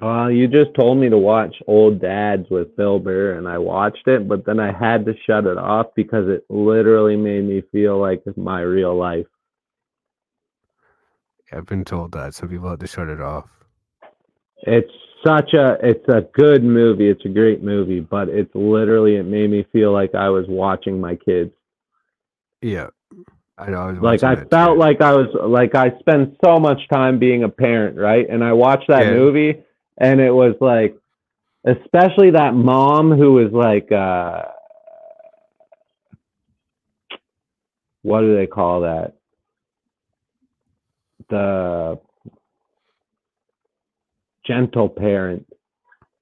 [0.00, 4.06] Well, you just told me to watch Old Dads with Bill Burr, and I watched
[4.06, 7.98] it, but then I had to shut it off because it literally made me feel
[7.98, 9.26] like my real life.
[11.50, 13.48] I've been told that some people had to shut it off.
[14.62, 14.92] It's
[15.26, 17.08] such a it's a good movie.
[17.08, 21.00] It's a great movie, but it's literally it made me feel like I was watching
[21.00, 21.52] my kids.
[22.60, 22.88] Yeah.
[23.58, 24.78] I know I was Like I felt too.
[24.78, 28.28] like I was like I spent so much time being a parent, right?
[28.28, 29.12] And I watched that Yeah.
[29.12, 29.62] movie
[29.98, 30.96] and it was like
[31.64, 34.42] especially that mom who was like uh
[38.02, 39.14] what do they call that?
[41.28, 41.98] The
[44.46, 45.46] gentle parent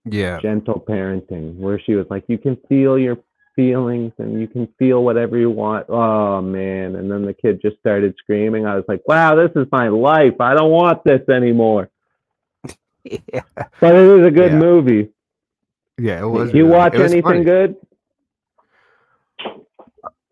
[0.05, 0.41] Yeah.
[0.41, 3.18] gentle parenting where she was like you can feel your
[3.57, 7.76] feelings and you can feel whatever you want oh man and then the kid just
[7.78, 11.88] started screaming i was like wow this is my life i don't want this anymore
[13.04, 13.40] yeah.
[13.80, 14.59] but it is a good Yeah.
[14.59, 15.09] movie
[15.98, 16.52] Yeah, it was.
[16.52, 17.44] you really- watch was anything funny.
[17.44, 17.76] good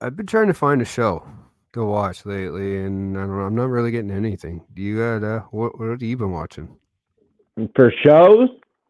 [0.01, 1.27] I've been trying to find a show
[1.73, 3.45] to watch lately, and I don't know.
[3.45, 4.63] I'm not really getting anything.
[4.75, 5.79] Do you got uh, what?
[5.81, 6.69] What have you been watching?
[7.77, 8.49] for shows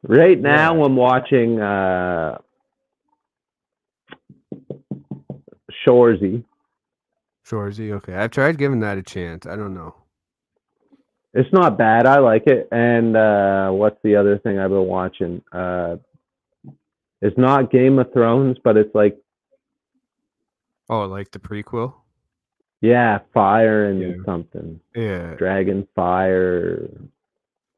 [0.08, 0.84] right now Yeah.
[0.86, 2.38] i'm watching uh
[5.86, 6.44] shoresy
[7.46, 7.92] Shoresy.
[7.92, 9.46] Okay, I've tried giving that a chance.
[9.46, 9.94] I don't know.
[11.34, 15.42] it's not bad i like it and uh what's the other thing i've been watching
[15.52, 15.96] uh
[17.20, 19.16] It's not Game of Thrones, but it's like
[20.90, 21.94] Oh, like the prequel?
[22.82, 24.24] yeah, fire and Yeah.
[24.26, 24.78] something.
[24.94, 25.34] Yeah.
[25.36, 26.88] Dragon Fire,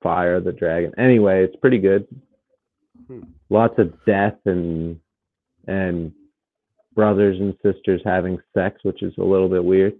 [0.02, 0.92] Fire the Dragon.
[0.98, 2.06] Anyway, it's pretty good.
[3.06, 3.20] Hmm.
[3.50, 4.98] Lots of death and
[5.68, 6.12] and
[6.96, 9.94] brothers and sisters having sex, which is a little bit weird.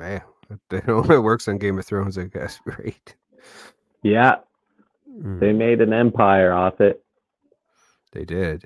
[0.00, 0.20] Yeah.
[0.70, 3.14] It only works on Game of Thrones, I guess, right?
[4.02, 4.36] Yeah,
[5.10, 7.02] Mm, they made an empire off it.
[8.12, 8.64] they did.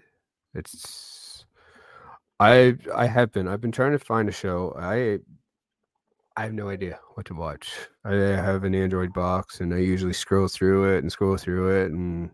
[0.55, 1.45] It's
[2.39, 4.75] I I have been I've been trying to find a show.
[4.79, 5.19] I
[6.37, 7.73] I have no idea what to watch.
[8.05, 11.91] I have an Android box and I usually scroll through it and scroll through it
[11.93, 12.31] and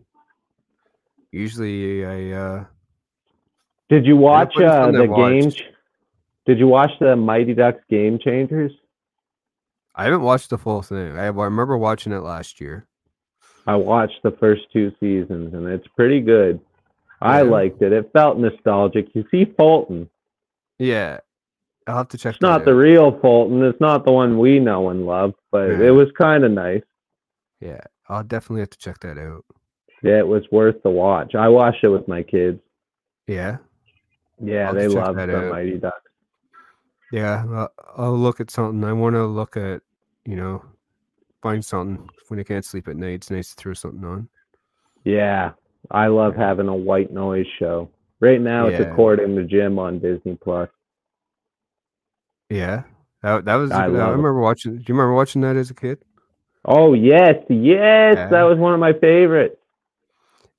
[1.31, 2.65] usually I uh
[3.93, 5.51] Did you watch uh, the game?
[5.51, 5.63] ch-
[6.47, 8.71] Did you watch the Mighty Ducks Game Changers?
[9.93, 11.15] I haven't watched the full thing.
[11.15, 12.87] I, I remember watching it last year.
[13.67, 16.59] I watched the first two seasons and it's pretty good.
[17.21, 17.93] I liked it.
[17.93, 19.09] It felt nostalgic.
[19.13, 20.09] You see Fulton.
[20.79, 21.19] Yeah.
[21.85, 23.61] I'll have to check It's not that the real Fulton.
[23.63, 25.83] It's not the one we know and love, but Yeah.
[25.83, 26.81] it was kind of nice.
[27.61, 27.81] Yeah.
[28.09, 29.45] I'll definitely have to check that out.
[30.01, 31.35] Yeah, it was worth the watch.
[31.35, 32.59] I watched it with my kids.
[33.27, 33.57] Yeah.
[34.45, 35.51] Yeah, I'll they love that the out.
[35.51, 35.97] Mighty Ducks.
[37.11, 38.83] Yeah, I'll, I'll look at something.
[38.83, 39.81] I want to look at,
[40.25, 40.63] you know,
[41.41, 43.13] find something when I can't sleep at night.
[43.15, 44.27] It's nice to throw something on.
[45.03, 45.51] Yeah,
[45.91, 47.89] I love having a white noise show.
[48.19, 48.87] Right now, it's Yeah.
[48.91, 50.69] According to Jim on Disney Plus.
[52.49, 52.83] Yeah,
[53.21, 53.71] that that was.
[53.71, 54.11] I I, love it.
[54.11, 54.77] remember watching.
[54.77, 55.99] Do you remember watching that as a kid?
[56.65, 58.27] Oh yes, yes, Yeah.
[58.29, 59.57] that was one of my favorites.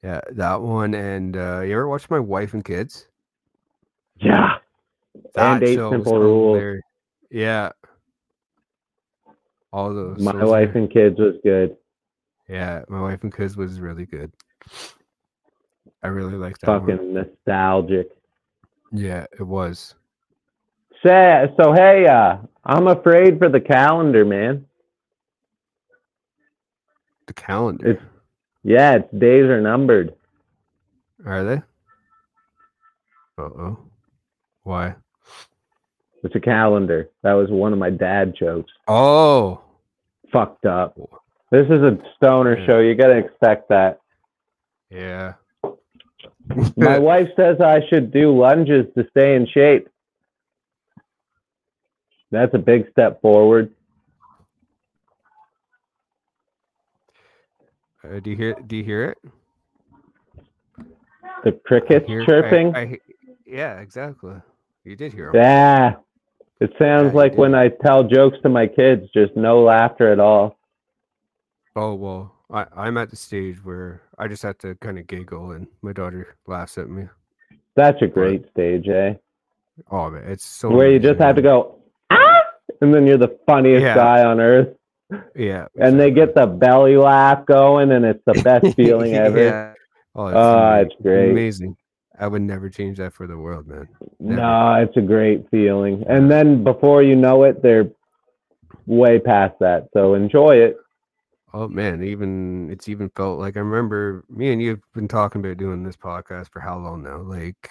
[0.02, 0.94] Yeah, that one.
[0.94, 3.06] And uh, you ever watch My Wife and Kids?
[4.16, 4.56] Yeah,
[5.34, 6.56] That and Eight Simple Rules.
[6.56, 6.82] hilarious.
[7.30, 7.70] Yeah.
[9.72, 10.20] All those.
[10.20, 11.76] My those wife and kids was good.
[12.48, 14.30] Yeah, My Wife and Kids was really good.
[16.02, 17.14] I really liked that Fucking one.
[17.14, 18.10] nostalgic.
[18.92, 19.94] Yeah, it was.
[21.02, 24.66] Say, so hey, uh, I'm afraid for the calendar, man.
[27.26, 27.90] The calendar.
[27.92, 28.02] It's
[28.62, 30.14] yeah, its days are numbered.
[31.26, 31.62] Are they?
[33.38, 33.78] Uh oh.
[34.64, 34.94] Why?
[36.22, 37.10] It's a calendar.
[37.22, 38.72] That was one of my dad jokes.
[38.88, 39.60] Oh.
[40.32, 40.98] Fucked up.
[41.50, 42.66] This is a stoner Yeah.
[42.66, 42.78] show.
[42.80, 44.00] You gotta expect that.
[44.90, 45.34] Yeah.
[46.76, 49.88] My wife says I should do lunges to stay in shape.
[52.30, 53.72] That's a big step forward.
[58.02, 58.54] Uh, do you hear?
[58.66, 59.18] Do you hear it?
[61.44, 62.74] The crickets I hear- chirping.
[62.74, 63.00] I he-
[63.46, 64.34] yeah, exactly.
[64.84, 65.34] You did hear 'em.
[65.34, 65.94] yeah.
[66.60, 70.20] It sounds Yeah, like when I tell jokes to my kids, just no laughter at
[70.20, 70.56] all.
[71.76, 75.50] Oh well, I, I'm at the stage where I just have to kind of giggle,
[75.52, 77.08] and my daughter laughs at me.
[77.74, 79.14] That's a great stage, eh?
[79.90, 81.80] Oh man, it's so Where you just have to go,
[82.10, 82.42] ah,
[82.80, 83.96] and then you're the funniest Yeah.
[83.96, 84.68] guy on earth.
[85.34, 89.38] Yeah, And they get the belly laugh going, and it's the best feeling ever.
[89.44, 89.74] Yeah.
[90.14, 91.30] Oh, it's, ama- it's great.
[91.32, 91.76] Amazing.
[92.18, 93.88] I would never change that for the world, man.
[94.20, 94.40] Never.
[94.40, 96.04] No, it's a great feeling.
[96.08, 97.90] And then before you know it, they're
[98.86, 99.88] way past that.
[99.92, 100.76] So enjoy it.
[101.52, 105.56] Oh man, even it's even felt like I remember me and you've been talking about
[105.56, 107.18] doing this podcast for how long now?
[107.18, 107.70] Like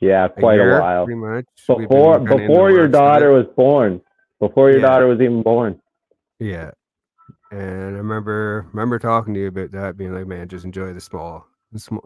[0.00, 1.04] Yeah, quite a, year, while.
[1.04, 1.44] pretty much.
[1.68, 4.00] Before kinda in the before your daughter was born.
[4.40, 4.86] Before your Yeah.
[4.86, 5.80] daughter was even born.
[6.40, 6.72] Yeah.
[7.52, 11.00] And I remember remember talking to you about that, being like, man, just enjoy the
[11.00, 11.46] small,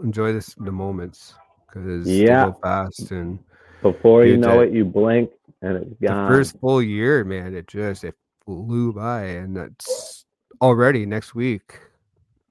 [0.02, 1.34] enjoy this the moments
[1.72, 2.46] because Yeah.
[2.46, 3.10] they go fast.
[3.10, 3.38] And
[3.82, 5.30] Before you know it, you blink
[5.62, 6.28] and it's the gone.
[6.28, 8.14] first full year, man, it just it
[8.44, 10.24] flew by, and that's
[10.60, 11.78] already next week.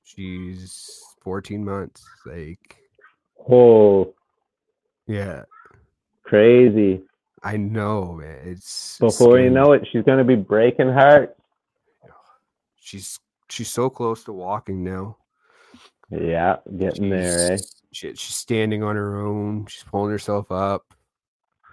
[0.04, 2.04] She's 14 months.
[2.26, 2.78] Like,
[3.50, 4.14] oh,
[5.08, 5.44] yeah,
[6.24, 7.02] crazy.
[7.44, 8.38] I know, man.
[8.44, 11.34] It's Before you know it, she's gonna be breaking hearts.
[12.76, 15.18] she's she's so close to walking now.
[16.10, 17.58] Yeah, getting there, eh?
[17.92, 19.66] She's- she's standing on her own.
[19.68, 20.94] She's pulling herself up.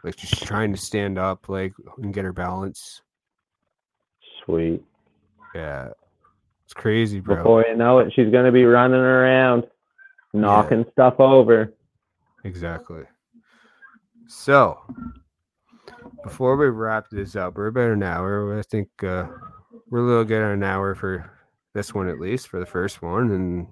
[0.04, 3.02] Like she's trying to stand up, like and get her balance.
[4.44, 4.82] Sweet.
[5.54, 5.90] Yeah,
[6.64, 7.36] it's crazy, bro.
[7.36, 9.66] Before you know it, she's gonna be running around,
[10.32, 11.72] knocking stuff over.
[12.44, 13.02] Exactly.
[14.28, 14.78] So,
[16.22, 18.58] before we wrap this up, we're about an hour.
[18.58, 19.26] I think uh,
[19.90, 21.30] we're a little good on an hour for
[21.74, 23.66] this one at least for the first one, and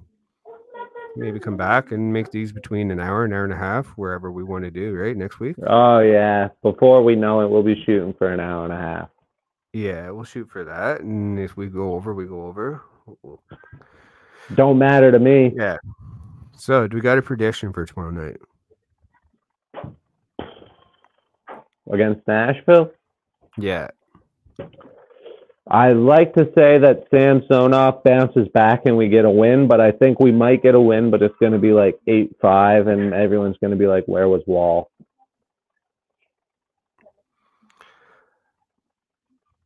[1.16, 3.86] maybe come back and make these between an hour, and an hour and a half,
[3.96, 4.94] wherever we want to do.
[4.94, 5.56] Right next week.
[5.66, 6.48] Oh yeah.
[6.62, 9.08] Before we know it, we'll be shooting for an hour and a half.
[9.72, 12.82] Yeah, we'll shoot for that, and if we go over, we go over.
[14.54, 15.52] Don't matter to me.
[15.56, 15.78] Yeah.
[16.56, 18.36] So, do we got a prediction for tomorrow night?
[21.92, 22.92] Against Nashville?
[23.58, 23.88] Yeah.
[25.66, 29.92] I like to say that Samsonov bounces back and we get a win, but I
[29.92, 33.14] think we might get a win, but it's going to be like 8 5, and
[33.14, 34.90] everyone's going to be like, where was Woll?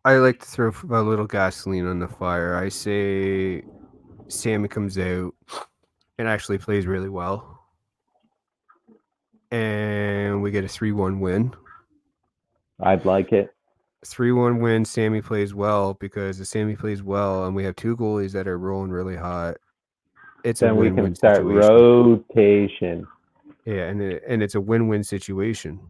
[0.04, 2.54] I like to throw a little gasoline on the fire.
[2.54, 3.64] I say
[4.28, 5.34] Sammy comes out
[6.18, 7.58] and actually plays really well.
[9.50, 11.52] And we get a 3 1 win.
[12.80, 13.52] I'd like it.
[14.04, 14.84] 3 1 win.
[14.84, 18.58] Sammy plays well because if Sammy plays well and we have two goalies that are
[18.58, 19.56] rolling really hot,
[20.44, 21.60] it's then a we can start situation.
[21.60, 23.06] rotation.
[23.64, 25.80] Yeah, and it, and it's a win-win situation.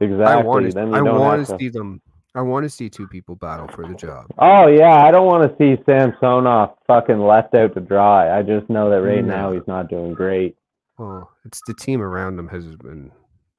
[0.00, 0.24] Exactly.
[0.26, 2.00] I want to I want to see them.
[2.34, 4.26] I want to see two people battle for the job.
[4.38, 8.36] Oh yeah, I don't want to see Samsonov fucking left out to dry.
[8.36, 10.56] I just know that right now he's not doing great.
[10.98, 13.10] Well, it's the team around them has been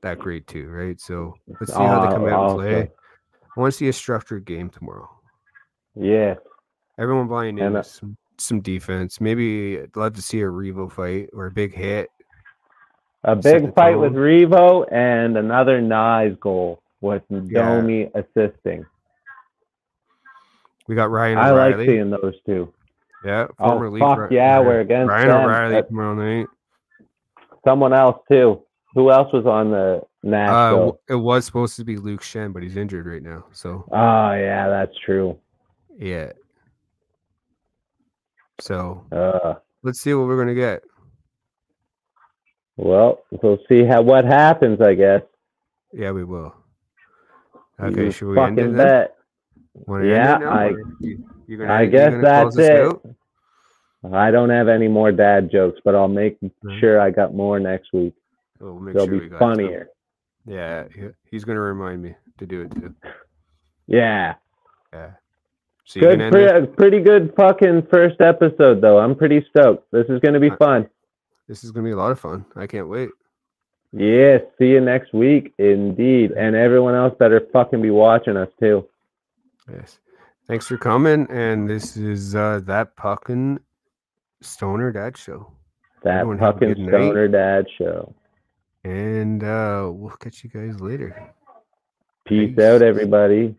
[0.02, 1.00] that great too, right?
[1.00, 2.92] So let's see how they come out and play.
[3.58, 5.10] I want to see a structured game tomorrow.
[5.96, 6.36] Yeah,
[7.00, 9.20] Everyone buying in uh, some, some defense.
[9.20, 12.10] Maybe I'd love to see a Revo fight or a big hit.
[13.24, 14.14] a big fight with.
[14.14, 18.86] Revo and another Nye goal with Domi assisting.
[20.88, 21.78] We got Ryan I O'Reilly.
[21.78, 22.72] like seeing those two.
[23.26, 25.42] yeah, Oh former Leaf fuck Ri- yeah, Ryan- we're against Ryan them.
[25.46, 26.48] O'Reilly tomorrow night.
[27.66, 28.62] someone else too.
[28.98, 30.78] Who else was on the Uh, Nashville?
[30.80, 33.46] w- it was supposed to be Luke Schenn, but he's injured right now.
[33.52, 35.38] So oh yeah, that's true.
[35.96, 36.32] yeah.
[38.60, 40.82] So Uh, let's see what we're gonna get.
[42.76, 44.82] well, we'll see how what happens.
[44.82, 45.22] I guess.
[45.94, 46.56] Yeah, we will.
[47.80, 49.16] Okay, You should we end it bet.
[49.88, 52.82] Yeah, it I- you- gonna- I guess that's it.
[52.82, 53.06] out?
[54.12, 56.80] I don't have any more dad jokes, but I'll make Mhm.
[56.80, 58.16] sure I got more next week.
[58.60, 59.90] We'll make They'll sure we be funnier.
[60.46, 62.94] Yeah, he- he's gonna remind me to do it too.
[63.88, 64.36] Yeah.
[64.94, 65.12] Yeah.
[65.86, 69.00] So Good, can end pretty, good fucking first episode though.
[69.00, 69.90] I'm pretty stoked.
[69.92, 70.90] This is gonna be Uh, fun.
[71.48, 72.46] this is gonna be a lot of fun.
[72.56, 73.10] I can't wait.
[73.94, 76.32] Yeah, see you next week, indeed.
[76.32, 78.86] And everyone else better fucking be watching us too.
[79.72, 80.00] Yes.
[80.48, 81.26] Thanks for coming.
[81.30, 83.60] And this is uh that puckin
[84.42, 85.52] stoner dad show.
[86.04, 86.90] That Everyone have a fucking good night.
[86.92, 88.14] stoner dad show.
[88.88, 91.14] And uh we'll catch you guys later.
[92.26, 92.58] Peace Peace.
[92.58, 93.54] out, everybody.